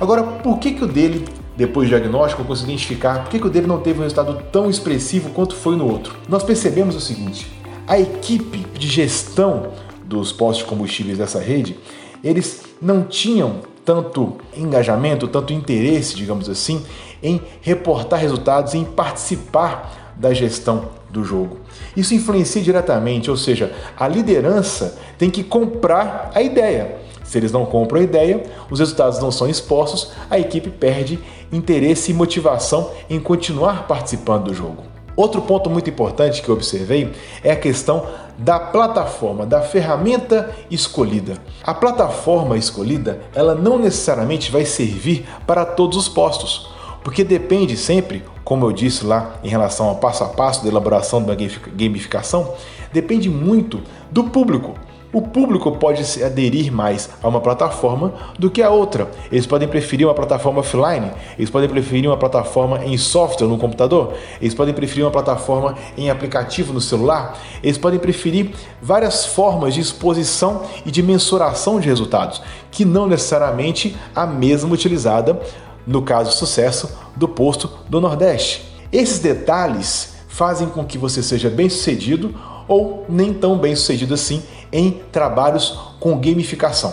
Agora, 0.01 0.23
por 0.23 0.59
que, 0.59 0.73
que 0.73 0.85
o 0.85 0.87
dele 0.87 1.25
depois 1.57 1.89
do 1.89 1.97
diagnóstico, 1.97 2.43
eu 2.43 2.47
consegui 2.47 2.73
identificar 2.73 3.25
por 3.25 3.31
que, 3.31 3.39
o 3.39 3.51
dele 3.51 3.67
não 3.67 3.81
teve 3.81 3.99
um 3.99 4.03
resultado 4.03 4.43
tão 4.53 4.69
expressivo 4.69 5.31
quanto 5.31 5.55
foi 5.55 5.75
no 5.77 5.91
outro. 5.91 6.17
Nós 6.29 6.43
percebemos 6.43 6.95
o 6.95 7.01
seguinte: 7.01 7.51
a 7.87 7.99
equipe 7.99 8.59
de 8.79 8.87
gestão 8.87 9.69
dos 10.05 10.33
postos 10.33 10.65
de 10.65 10.71
combustíveis 10.71 11.19
dessa 11.19 11.41
rede, 11.41 11.77
eles 12.23 12.63
não 12.81 13.03
tinham 13.03 13.61
tanto 13.85 14.37
engajamento, 14.57 15.29
tanto 15.29 15.53
interesse, 15.53 16.15
digamos 16.15 16.49
assim, 16.49 16.85
em 17.23 17.41
reportar 17.61 18.21
resultados, 18.21 18.75
em 18.75 18.85
participar 18.85 20.15
da 20.17 20.35
gestão 20.35 20.89
do 21.11 21.25
jogo. 21.25 21.59
Isso 21.97 22.15
influencia 22.15 22.61
diretamente, 22.61 23.31
ou 23.31 23.37
seja, 23.37 23.73
a 23.97 24.09
liderança 24.09 24.99
tem 25.17 25.31
que 25.31 25.43
comprar 25.43 26.31
a 26.35 26.43
ideia. 26.43 26.97
Se 27.23 27.39
eles 27.39 27.51
não 27.51 27.67
compram 27.67 28.01
a 28.01 28.05
ideia, 28.05 28.43
os 28.71 28.79
resultados 28.79 29.19
não 29.19 29.33
são 29.33 29.49
expostos, 29.49 30.13
a 30.31 30.39
equipe 30.39 30.71
perde 30.71 31.19
interesse 31.53 32.11
e 32.11 32.15
motivação 32.15 32.91
em 33.09 33.21
continuar 33.21 33.87
participando 33.87 34.45
do 34.45 34.55
jogo. 34.55 34.83
Outro 35.17 35.41
ponto 35.41 35.71
muito 35.71 35.89
importante 35.89 36.43
que 36.43 36.49
eu 36.49 36.55
observei 36.55 37.11
é 37.43 37.51
a 37.51 37.57
questão 37.57 38.07
da 38.37 38.61
plataforma, 38.61 39.47
da 39.47 39.63
ferramenta 39.63 40.55
escolhida. 40.71 41.39
A 41.63 41.73
plataforma 41.73 42.59
escolhida, 42.59 43.23
ela 43.35 43.55
não 43.55 43.79
necessariamente 43.79 44.53
vai 44.53 44.67
servir 44.67 45.27
para 45.47 45.65
todos 45.65 45.97
os 45.97 46.07
postos, 46.07 46.69
porque 47.03 47.25
depende 47.25 47.79
sempre, 47.79 48.23
como 48.45 48.67
eu 48.67 48.73
disse 48.73 49.07
lá 49.07 49.37
em 49.43 49.49
relação 49.49 49.89
ao 49.89 49.97
passo 49.97 50.23
a 50.23 50.29
passo 50.29 50.63
da 50.63 50.69
elaboração 50.69 51.21
uma 51.21 51.35
gamificação, 51.35 52.53
depende 52.93 53.31
muito 53.31 53.81
do 54.11 54.25
público. 54.25 54.75
O 55.17 55.23
público 55.23 55.73
pode 55.73 56.05
se 56.05 56.23
aderir 56.23 56.71
mais 56.71 57.09
a 57.23 57.29
uma 57.29 57.41
plataforma 57.41 58.13
do 58.39 58.51
que 58.51 58.61
a 58.61 58.69
outra. 58.69 59.11
Eles 59.33 59.47
podem 59.47 59.67
preferir 59.67 60.07
uma 60.07 60.13
plataforma 60.13 60.61
offline, 60.61 61.11
eles 61.39 61.49
podem 61.49 61.71
preferir 61.71 62.07
uma 62.07 62.19
plataforma 62.19 62.85
em 62.85 62.99
software 62.99 63.49
no 63.49 63.57
computador, 63.57 64.13
eles 64.43 64.53
podem 64.53 64.75
preferir 64.75 65.07
uma 65.07 65.11
plataforma 65.11 65.75
em 65.97 66.11
aplicativo 66.11 66.71
no 66.71 66.83
celular, 66.83 67.41
eles 67.63 67.79
podem 67.79 67.99
preferir 67.99 68.51
várias 68.83 69.25
formas 69.25 69.73
de 69.73 69.81
exposição 69.81 70.65
e 70.85 70.91
de 70.91 71.03
mensuração 71.03 71.81
de 71.81 71.89
resultados, 71.89 72.43
que 72.71 72.85
não 72.85 73.07
necessariamente 73.07 73.97
a 74.15 74.27
mesma 74.27 74.75
utilizada 74.75 75.41
no 75.87 76.03
caso 76.03 76.33
sucesso 76.33 76.95
do 77.17 77.27
posto 77.27 77.71
do 77.89 78.03
Nordeste. 78.03 78.71
Esses 78.93 79.19
detalhes 79.19 80.15
fazem 80.29 80.69
com 80.69 80.85
que 80.85 80.99
você 80.99 81.23
seja 81.23 81.49
bem 81.49 81.71
sucedido 81.71 82.35
ou 82.69 83.05
nem 83.09 83.33
tão 83.33 83.59
bem 83.59 83.75
sucedido 83.75 84.15
assim 84.15 84.43
em 84.73 85.01
trabalhos 85.13 85.79
com 86.01 86.19
gamificação. 86.19 86.93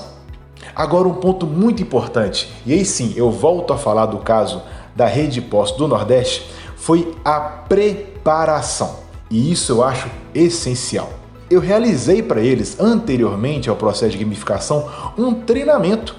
Agora, 0.75 1.07
um 1.07 1.15
ponto 1.15 1.45
muito 1.45 1.83
importante, 1.83 2.51
e 2.65 2.73
aí 2.73 2.85
sim 2.85 3.13
eu 3.15 3.29
volto 3.29 3.73
a 3.73 3.77
falar 3.77 4.07
do 4.07 4.17
caso 4.19 4.61
da 4.95 5.05
rede 5.05 5.33
de 5.33 5.41
postos 5.41 5.77
do 5.77 5.87
Nordeste 5.87 6.49
foi 6.75 7.13
a 7.23 7.39
preparação. 7.39 8.99
E 9.29 9.51
isso 9.51 9.71
eu 9.71 9.83
acho 9.83 10.09
essencial. 10.33 11.11
Eu 11.49 11.59
realizei 11.59 12.21
para 12.21 12.41
eles, 12.41 12.79
anteriormente 12.79 13.69
ao 13.69 13.75
processo 13.75 14.11
de 14.11 14.23
gamificação, 14.23 14.89
um 15.17 15.33
treinamento 15.33 16.15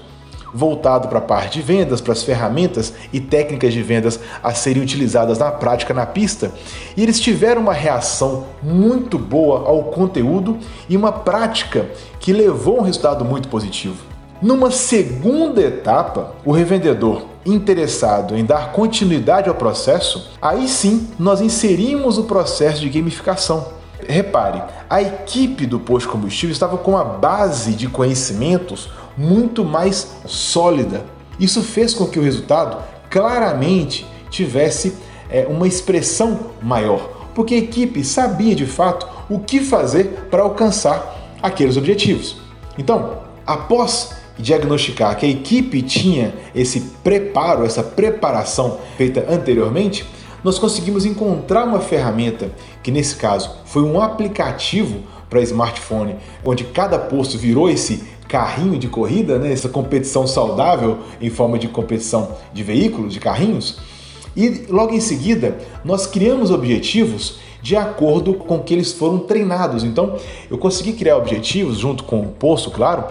voltado 0.55 1.09
para 1.09 1.19
a 1.19 1.21
parte 1.21 1.59
de 1.59 1.61
vendas, 1.61 1.99
para 1.99 2.13
as 2.13 2.23
ferramentas 2.23 2.93
e 3.11 3.19
técnicas 3.19 3.73
de 3.73 3.83
vendas 3.83 4.17
a 4.41 4.53
serem 4.53 4.81
utilizadas 4.81 5.37
na 5.37 5.51
prática 5.51 5.93
na 5.93 6.05
pista, 6.05 6.53
e 6.95 7.03
eles 7.03 7.19
tiveram 7.19 7.61
uma 7.61 7.73
reação 7.73 8.45
muito 8.63 9.19
boa 9.19 9.67
ao 9.67 9.83
conteúdo 9.83 10.57
e 10.87 10.95
uma 10.95 11.11
prática 11.11 11.89
que 12.19 12.31
levou 12.31 12.77
a 12.77 12.81
um 12.81 12.85
resultado 12.85 13.25
muito 13.25 13.49
positivo. 13.49 13.97
Numa 14.41 14.71
segunda 14.71 15.61
etapa, 15.61 16.35
o 16.45 16.51
revendedor 16.51 17.25
interessado 17.45 18.37
em 18.37 18.45
dar 18.45 18.71
continuidade 18.71 19.49
ao 19.49 19.55
processo, 19.55 20.31
aí 20.41 20.67
sim 20.67 21.09
nós 21.19 21.41
inserimos 21.41 22.17
o 22.17 22.23
processo 22.23 22.79
de 22.79 22.89
gamificação. 22.89 23.75
Repare, 24.07 24.61
a 24.89 25.01
equipe 25.01 25.65
do 25.65 25.79
posto 25.79 26.09
combustível 26.09 26.53
estava 26.53 26.77
com 26.77 26.91
uma 26.91 27.03
base 27.03 27.73
de 27.73 27.87
conhecimentos 27.87 28.89
muito 29.17 29.63
mais 29.63 30.15
sólida. 30.25 31.05
Isso 31.39 31.61
fez 31.61 31.93
com 31.93 32.07
que 32.07 32.19
o 32.19 32.23
resultado 32.23 32.77
claramente 33.09 34.05
tivesse 34.29 34.95
é, 35.29 35.45
uma 35.49 35.67
expressão 35.67 36.51
maior, 36.61 37.29
porque 37.33 37.55
a 37.55 37.57
equipe 37.57 38.03
sabia 38.03 38.55
de 38.55 38.65
fato 38.65 39.07
o 39.29 39.39
que 39.39 39.59
fazer 39.59 40.27
para 40.29 40.43
alcançar 40.43 41.35
aqueles 41.41 41.77
objetivos. 41.77 42.37
Então, 42.77 43.19
após 43.45 44.11
diagnosticar 44.37 45.17
que 45.17 45.25
a 45.25 45.29
equipe 45.29 45.81
tinha 45.81 46.33
esse 46.53 46.81
preparo, 47.03 47.65
essa 47.65 47.81
preparação 47.81 48.79
feita 48.97 49.25
anteriormente, 49.29 50.05
nós 50.43 50.59
conseguimos 50.59 51.05
encontrar 51.05 51.65
uma 51.65 51.79
ferramenta 51.79 52.51
que 52.83 52.91
nesse 52.91 53.15
caso 53.15 53.49
foi 53.65 53.81
um 53.81 53.99
aplicativo 53.99 54.99
para 55.29 55.41
smartphone, 55.41 56.17
onde 56.43 56.65
cada 56.65 56.99
posto 56.99 57.37
virou 57.37 57.69
esse 57.69 58.03
carrinho 58.27 58.77
de 58.77 58.87
corrida, 58.87 59.37
né? 59.37 59.51
essa 59.51 59.69
competição 59.69 60.25
saudável 60.25 60.99
em 61.21 61.29
forma 61.29 61.57
de 61.57 61.67
competição 61.67 62.35
de 62.53 62.63
veículos, 62.63 63.13
de 63.13 63.19
carrinhos. 63.19 63.77
E 64.35 64.65
logo 64.69 64.93
em 64.93 64.99
seguida, 64.99 65.57
nós 65.83 66.05
criamos 66.07 66.51
objetivos 66.51 67.39
de 67.61 67.75
acordo 67.75 68.33
com 68.33 68.59
que 68.59 68.73
eles 68.73 68.91
foram 68.91 69.19
treinados. 69.19 69.83
Então, 69.83 70.17
eu 70.51 70.57
consegui 70.57 70.93
criar 70.93 71.17
objetivos 71.17 71.77
junto 71.79 72.03
com 72.03 72.19
o 72.21 72.27
posto, 72.27 72.69
claro, 72.69 73.05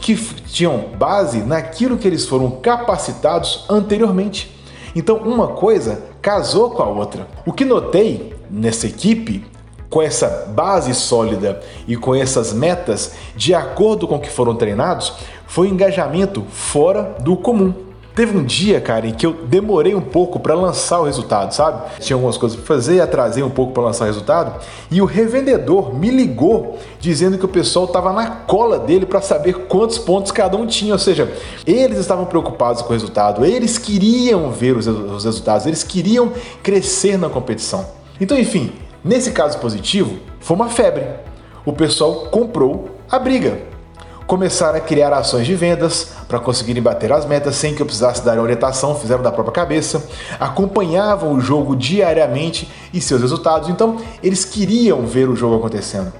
que 0.00 0.14
tinham 0.46 0.84
base 0.96 1.40
naquilo 1.40 1.96
que 1.96 2.06
eles 2.06 2.26
foram 2.26 2.50
capacitados 2.50 3.64
anteriormente. 3.68 4.50
Então, 4.94 5.16
uma 5.16 5.48
coisa 5.48 6.04
casou 6.22 6.70
com 6.70 6.82
a 6.82 6.86
outra. 6.86 7.26
O 7.46 7.52
que 7.52 7.64
notei 7.64 8.34
nessa 8.50 8.86
equipe 8.86 9.44
com 9.90 10.00
essa 10.00 10.46
base 10.54 10.94
sólida 10.94 11.60
e 11.86 11.96
com 11.96 12.14
essas 12.14 12.52
metas 12.52 13.12
de 13.34 13.52
acordo 13.52 14.06
com 14.06 14.14
o 14.14 14.20
que 14.20 14.30
foram 14.30 14.54
treinados, 14.54 15.12
foi 15.46 15.66
um 15.66 15.72
engajamento 15.72 16.44
fora 16.48 17.16
do 17.20 17.36
comum. 17.36 17.74
Teve 18.14 18.36
um 18.36 18.44
dia, 18.44 18.80
cara, 18.80 19.06
em 19.06 19.12
que 19.12 19.24
eu 19.24 19.32
demorei 19.32 19.94
um 19.94 20.00
pouco 20.00 20.38
para 20.38 20.54
lançar 20.54 21.00
o 21.00 21.04
resultado, 21.04 21.52
sabe? 21.52 21.90
Tinha 22.00 22.16
algumas 22.16 22.36
coisas 22.36 22.58
para 22.58 22.66
fazer, 22.66 23.00
atrasei 23.00 23.42
um 23.42 23.50
pouco 23.50 23.72
para 23.72 23.84
lançar 23.84 24.04
o 24.04 24.06
resultado, 24.08 24.60
e 24.90 25.00
o 25.00 25.04
revendedor 25.04 25.94
me 25.94 26.10
ligou 26.10 26.78
dizendo 27.00 27.38
que 27.38 27.44
o 27.44 27.48
pessoal 27.48 27.86
estava 27.86 28.12
na 28.12 28.26
cola 28.28 28.78
dele 28.78 29.06
para 29.06 29.20
saber 29.20 29.66
quantos 29.68 29.96
pontos 29.96 30.32
cada 30.32 30.56
um 30.56 30.66
tinha, 30.66 30.92
ou 30.92 30.98
seja, 30.98 31.32
eles 31.66 31.98
estavam 31.98 32.26
preocupados 32.26 32.82
com 32.82 32.90
o 32.90 32.92
resultado, 32.92 33.44
eles 33.44 33.78
queriam 33.78 34.50
ver 34.50 34.76
os 34.76 34.86
resultados, 35.24 35.66
eles 35.66 35.82
queriam 35.82 36.32
crescer 36.62 37.16
na 37.16 37.28
competição. 37.28 37.86
Então, 38.20 38.36
enfim, 38.36 38.72
Nesse 39.02 39.32
caso 39.32 39.58
positivo, 39.58 40.18
foi 40.40 40.54
uma 40.54 40.68
febre. 40.68 41.04
O 41.64 41.72
pessoal 41.72 42.26
comprou 42.30 42.98
a 43.10 43.18
briga. 43.18 43.62
Começaram 44.26 44.76
a 44.76 44.80
criar 44.80 45.12
ações 45.12 45.46
de 45.46 45.54
vendas 45.54 46.12
para 46.28 46.38
conseguirem 46.38 46.82
bater 46.82 47.10
as 47.10 47.24
metas 47.24 47.56
sem 47.56 47.74
que 47.74 47.80
eu 47.80 47.86
precisasse 47.86 48.24
dar 48.24 48.38
orientação, 48.38 48.94
fizeram 48.94 49.22
da 49.22 49.32
própria 49.32 49.54
cabeça, 49.54 50.06
acompanhavam 50.38 51.32
o 51.32 51.40
jogo 51.40 51.74
diariamente 51.74 52.70
e 52.92 53.00
seus 53.00 53.22
resultados, 53.22 53.68
então 53.68 53.96
eles 54.22 54.44
queriam 54.44 55.04
ver 55.06 55.28
o 55.28 55.34
jogo 55.34 55.56
acontecendo. 55.56 56.12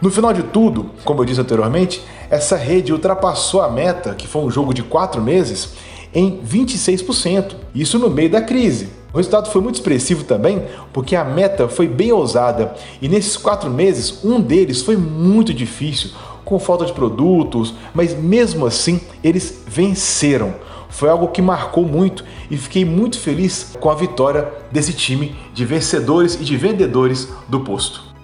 No 0.00 0.10
final 0.10 0.32
de 0.32 0.42
tudo, 0.42 0.90
como 1.04 1.20
eu 1.20 1.24
disse 1.24 1.40
anteriormente, 1.40 2.04
essa 2.28 2.56
rede 2.56 2.92
ultrapassou 2.92 3.62
a 3.62 3.70
meta, 3.70 4.14
que 4.14 4.26
foi 4.26 4.42
um 4.42 4.50
jogo 4.50 4.74
de 4.74 4.82
quatro 4.82 5.22
meses, 5.22 5.74
em 6.14 6.40
26%, 6.40 7.56
isso 7.74 7.98
no 7.98 8.08
meio 8.08 8.30
da 8.30 8.40
crise. 8.40 8.88
O 9.12 9.16
resultado 9.16 9.50
foi 9.50 9.60
muito 9.60 9.76
expressivo 9.76 10.24
também, 10.24 10.62
porque 10.92 11.14
a 11.14 11.24
meta 11.24 11.68
foi 11.68 11.86
bem 11.86 12.12
ousada 12.12 12.74
e 13.00 13.08
nesses 13.08 13.36
quatro 13.36 13.70
meses, 13.70 14.24
um 14.24 14.40
deles 14.40 14.82
foi 14.82 14.96
muito 14.96 15.52
difícil, 15.52 16.10
com 16.44 16.58
falta 16.58 16.84
de 16.84 16.92
produtos, 16.92 17.74
mas 17.94 18.14
mesmo 18.14 18.66
assim 18.66 19.00
eles 19.22 19.62
venceram. 19.66 20.54
Foi 20.88 21.08
algo 21.08 21.28
que 21.28 21.42
marcou 21.42 21.84
muito 21.84 22.24
e 22.50 22.56
fiquei 22.56 22.84
muito 22.84 23.18
feliz 23.18 23.76
com 23.80 23.90
a 23.90 23.94
vitória 23.94 24.52
desse 24.70 24.92
time 24.92 25.34
de 25.52 25.64
vencedores 25.64 26.34
e 26.34 26.44
de 26.44 26.56
vendedores 26.56 27.28
do 27.48 27.60
posto. 27.60 28.14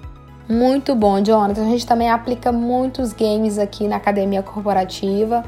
Muito 0.49 0.95
bom, 0.95 1.23
Jonathan. 1.23 1.63
A 1.63 1.71
gente 1.71 1.87
também 1.87 2.11
aplica 2.11 2.51
muitos 2.51 3.13
games 3.13 3.59
aqui 3.59 3.87
na 3.87 3.97
academia 3.97 4.43
corporativa. 4.43 5.45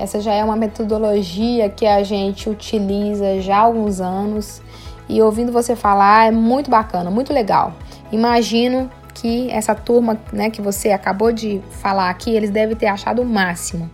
Essa 0.00 0.18
já 0.18 0.32
é 0.32 0.42
uma 0.42 0.56
metodologia 0.56 1.68
que 1.68 1.84
a 1.84 2.02
gente 2.02 2.48
utiliza 2.48 3.38
já 3.42 3.58
há 3.58 3.60
alguns 3.60 4.00
anos 4.00 4.62
e 5.06 5.20
ouvindo 5.20 5.52
você 5.52 5.76
falar 5.76 6.28
é 6.28 6.30
muito 6.30 6.70
bacana, 6.70 7.10
muito 7.10 7.34
legal. 7.34 7.74
Imagino 8.10 8.90
que 9.12 9.50
essa 9.50 9.74
turma, 9.74 10.18
né, 10.32 10.48
que 10.48 10.62
você 10.62 10.90
acabou 10.90 11.30
de 11.30 11.60
falar 11.82 12.08
aqui, 12.08 12.34
eles 12.34 12.48
devem 12.48 12.74
ter 12.74 12.86
achado 12.86 13.20
o 13.20 13.26
máximo. 13.26 13.90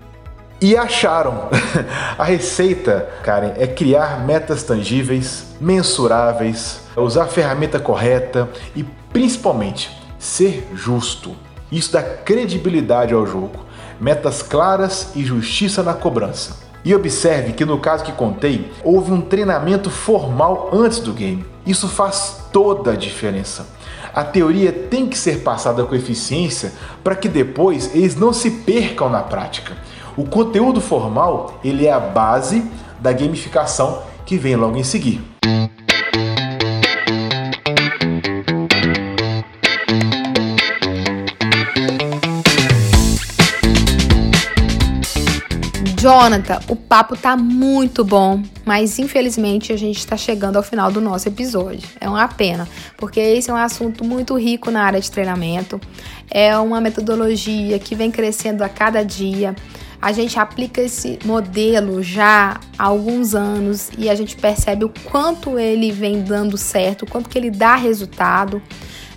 E 0.61 0.77
acharam. 0.77 1.49
A 2.17 2.23
receita, 2.23 3.09
Karen, 3.25 3.55
é 3.59 3.67
criar 3.67 4.25
metas 4.25 4.63
tangíveis, 4.63 5.57
mensuráveis, 5.61 6.83
usar 6.97 7.25
a 7.25 7.27
ferramenta 7.27 7.81
correta 7.81 8.49
e 8.77 8.85
principalmente 9.13 9.91
ser 10.21 10.69
justo. 10.73 11.35
Isso 11.71 11.93
dá 11.93 12.03
credibilidade 12.03 13.13
ao 13.13 13.27
jogo. 13.27 13.66
Metas 14.01 14.43
claras 14.43 15.13
e 15.15 15.25
justiça 15.25 15.83
na 15.83 15.95
cobrança. 15.95 16.57
E 16.85 16.95
observe 16.95 17.53
que 17.53 17.65
no 17.65 17.79
caso 17.79 18.05
que 18.05 18.13
contei, 18.13 18.71
houve 18.85 19.11
um 19.11 19.21
treinamento 19.21 19.91
formal 19.91 20.71
antes 20.73 21.01
do 21.01 21.13
game. 21.13 21.45
Isso 21.67 21.89
faz 21.89 22.45
toda 22.53 22.93
a 22.93 22.97
diferença. 22.97 23.67
A 24.15 24.23
teoria 24.23 24.73
tem 24.73 25.07
que 25.07 25.19
ser 25.19 25.41
passada 25.43 25.85
com 25.85 25.95
eficiência 25.95 26.73
para 27.03 27.17
que 27.17 27.29
depois 27.29 27.95
eles 27.95 28.17
não 28.17 28.33
se 28.33 28.51
percam 28.51 29.11
na 29.11 29.21
prática. 29.21 29.77
O 30.17 30.25
conteúdo 30.25 30.81
formal 30.81 31.61
ele 31.63 31.87
é 31.87 31.93
a 31.93 32.01
base 32.01 32.65
da 33.01 33.13
gamificação 33.13 34.03
que 34.25 34.39
vem 34.39 34.57
logo 34.57 34.77
em 34.77 34.85
seguir. 34.85 35.21
Jonathan, 46.07 46.61
o 46.69 46.77
papo 46.77 47.17
tá 47.17 47.37
muito 47.37 48.05
bom, 48.05 48.41
mas 48.65 48.97
infelizmente 48.97 49.73
a 49.73 49.77
gente 49.77 49.99
está 49.99 50.17
chegando 50.17 50.55
ao 50.55 50.63
final 50.63 50.89
do 50.93 51.01
nosso 51.01 51.27
episódio. 51.27 51.89
É 52.01 52.09
uma 52.09 52.29
pena, 52.29 52.69
porque 52.97 53.19
esse 53.19 53.51
é 53.51 53.53
um 53.53 53.57
assunto 53.57 54.05
muito 54.05 54.39
rico 54.39 54.71
na 54.71 54.85
área 54.85 55.01
de 55.01 55.11
treinamento, 55.11 55.81
é 56.31 56.57
uma 56.59 56.81
metodologia 56.81 57.77
que 57.81 57.97
vem 57.97 58.13
crescendo 58.13 58.63
a 58.63 58.69
cada 58.69 59.05
dia. 59.05 59.57
A 60.01 60.13
gente 60.13 60.39
aplica 60.39 60.81
esse 60.81 61.19
modelo 61.25 62.01
já 62.05 62.61
há 62.79 62.85
alguns 62.85 63.35
anos 63.35 63.91
e 63.99 64.09
a 64.09 64.15
gente 64.15 64.37
percebe 64.37 64.85
o 64.85 64.93
quanto 65.11 65.59
ele 65.59 65.91
vem 65.91 66.23
dando 66.23 66.57
certo, 66.57 67.03
o 67.03 67.11
quanto 67.11 67.29
que 67.29 67.37
ele 67.37 67.51
dá 67.51 67.75
resultado 67.75 68.63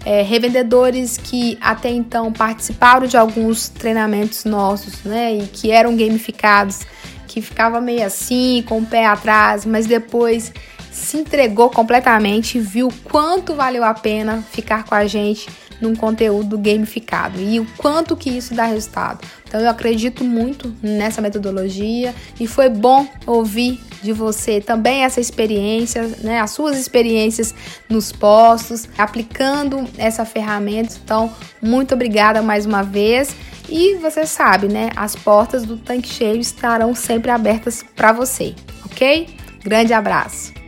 é, 0.06 0.22
revendedores 0.22 1.18
que 1.18 1.58
até 1.62 1.90
então 1.90 2.32
participaram 2.32 3.08
de 3.08 3.18
alguns 3.18 3.70
treinamentos 3.70 4.46
nossos, 4.46 5.04
né, 5.04 5.34
e 5.36 5.48
que 5.48 5.72
eram 5.72 5.96
gamificados, 5.96 6.82
que 7.28 7.42
ficava 7.42 7.80
meio 7.80 8.06
assim, 8.06 8.64
com 8.68 8.80
o 8.80 8.86
pé 8.86 9.06
atrás, 9.06 9.66
mas 9.66 9.86
depois 9.86 10.52
se 10.92 11.18
entregou 11.18 11.70
completamente, 11.70 12.60
viu 12.60 12.90
quanto 13.04 13.54
valeu 13.54 13.84
a 13.84 13.94
pena 13.94 14.44
ficar 14.52 14.84
com 14.84 14.96
a 14.96 15.06
gente 15.06 15.48
num 15.80 15.96
conteúdo 15.96 16.58
gamificado 16.58 17.40
e 17.40 17.60
o 17.60 17.66
quanto 17.78 18.16
que 18.16 18.30
isso 18.30 18.54
dá 18.54 18.66
resultado. 18.66 19.26
Então 19.48 19.62
eu 19.62 19.70
acredito 19.70 20.24
muito 20.24 20.76
nessa 20.82 21.22
metodologia 21.22 22.14
e 22.40 22.48
foi 22.48 22.70
bom 22.70 23.08
ouvir 23.26 23.80
de 24.02 24.14
você 24.14 24.62
também 24.62 25.04
essa 25.04 25.20
experiência, 25.20 26.10
né, 26.22 26.40
as 26.40 26.52
suas 26.52 26.78
experiências 26.78 27.54
nos 27.90 28.12
postos, 28.12 28.88
aplicando 28.98 29.86
essa 29.98 30.26
ferramenta. 30.26 30.96
Então, 31.04 31.32
muito 31.62 31.94
obrigada 31.94 32.42
mais 32.42 32.66
uma 32.66 32.84
vez. 32.84 33.36
E 33.68 33.96
você 33.96 34.26
sabe, 34.26 34.68
né, 34.68 34.90
as 34.96 35.16
portas 35.16 35.64
do 35.64 35.78
tanque 35.78 36.08
cheio 36.08 36.40
estarão 36.40 36.96
sempre 36.96 37.30
abertas 37.30 37.84
para 37.96 38.12
você, 38.12 38.56
ok? 38.86 39.28
Grande 39.64 39.94
abraço. 39.94 40.60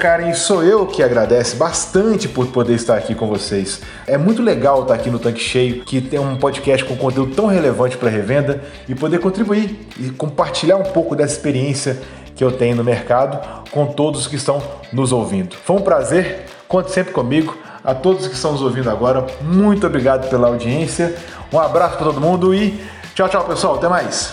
Karen, 0.00 0.32
sou 0.32 0.64
eu 0.64 0.86
que 0.86 1.02
agradece 1.02 1.56
bastante 1.56 2.26
por 2.26 2.46
poder 2.46 2.74
estar 2.74 2.96
aqui 2.96 3.14
com 3.14 3.26
vocês. 3.26 3.82
É 4.06 4.16
muito 4.16 4.40
legal 4.40 4.82
estar 4.82 4.94
aqui 4.94 5.10
no 5.10 5.18
Tanque 5.18 5.40
Cheio, 5.40 5.84
que 5.84 6.00
tem 6.00 6.18
um 6.18 6.36
podcast 6.36 6.86
com 6.86 6.96
conteúdo 6.96 7.34
tão 7.34 7.46
relevante 7.46 7.98
para 7.98 8.08
revenda 8.08 8.62
e 8.88 8.94
poder 8.94 9.18
contribuir 9.18 9.78
e 9.98 10.08
compartilhar 10.10 10.76
um 10.76 10.84
pouco 10.84 11.14
dessa 11.14 11.34
experiência 11.34 12.00
que 12.40 12.44
eu 12.44 12.50
tenho 12.50 12.74
no 12.74 12.82
mercado 12.82 13.38
com 13.70 13.84
todos 13.84 14.26
que 14.26 14.36
estão 14.36 14.62
nos 14.90 15.12
ouvindo. 15.12 15.54
Foi 15.62 15.76
um 15.76 15.82
prazer, 15.82 16.46
conte 16.66 16.90
sempre 16.90 17.12
comigo. 17.12 17.54
A 17.84 17.94
todos 17.94 18.26
que 18.26 18.34
estão 18.34 18.52
nos 18.52 18.62
ouvindo 18.62 18.88
agora, 18.88 19.26
muito 19.42 19.86
obrigado 19.86 20.30
pela 20.30 20.48
audiência. 20.48 21.18
Um 21.52 21.58
abraço 21.58 21.98
para 21.98 22.06
todo 22.06 22.18
mundo 22.18 22.54
e 22.54 22.82
tchau, 23.14 23.28
tchau, 23.28 23.44
pessoal. 23.44 23.74
Até 23.74 23.90
mais. 23.90 24.32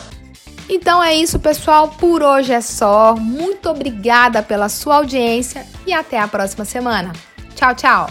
Então 0.69 1.03
é 1.03 1.15
isso, 1.15 1.37
pessoal. 1.37 1.89
Por 1.99 2.23
hoje 2.23 2.53
é 2.53 2.61
só. 2.61 3.13
Muito 3.13 3.69
obrigada 3.69 4.41
pela 4.41 4.69
sua 4.69 4.95
audiência 4.95 5.65
e 5.85 5.91
até 5.91 6.17
a 6.17 6.29
próxima 6.29 6.63
semana. 6.63 7.11
Tchau, 7.55 7.75
tchau. 7.75 8.09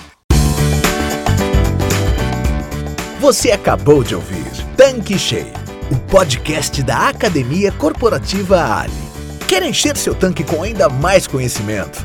Você 3.18 3.50
acabou 3.50 4.04
de 4.04 4.14
ouvir 4.14 4.44
Tanque 4.76 5.18
Cheio, 5.18 5.54
o 5.90 5.96
podcast 6.10 6.82
da 6.82 7.08
Academia 7.08 7.72
Corporativa 7.72 8.62
Ali. 8.62 9.05
Quer 9.48 9.62
encher 9.62 9.96
seu 9.96 10.12
tanque 10.12 10.42
com 10.42 10.64
ainda 10.64 10.88
mais 10.88 11.26
conhecimento? 11.28 12.04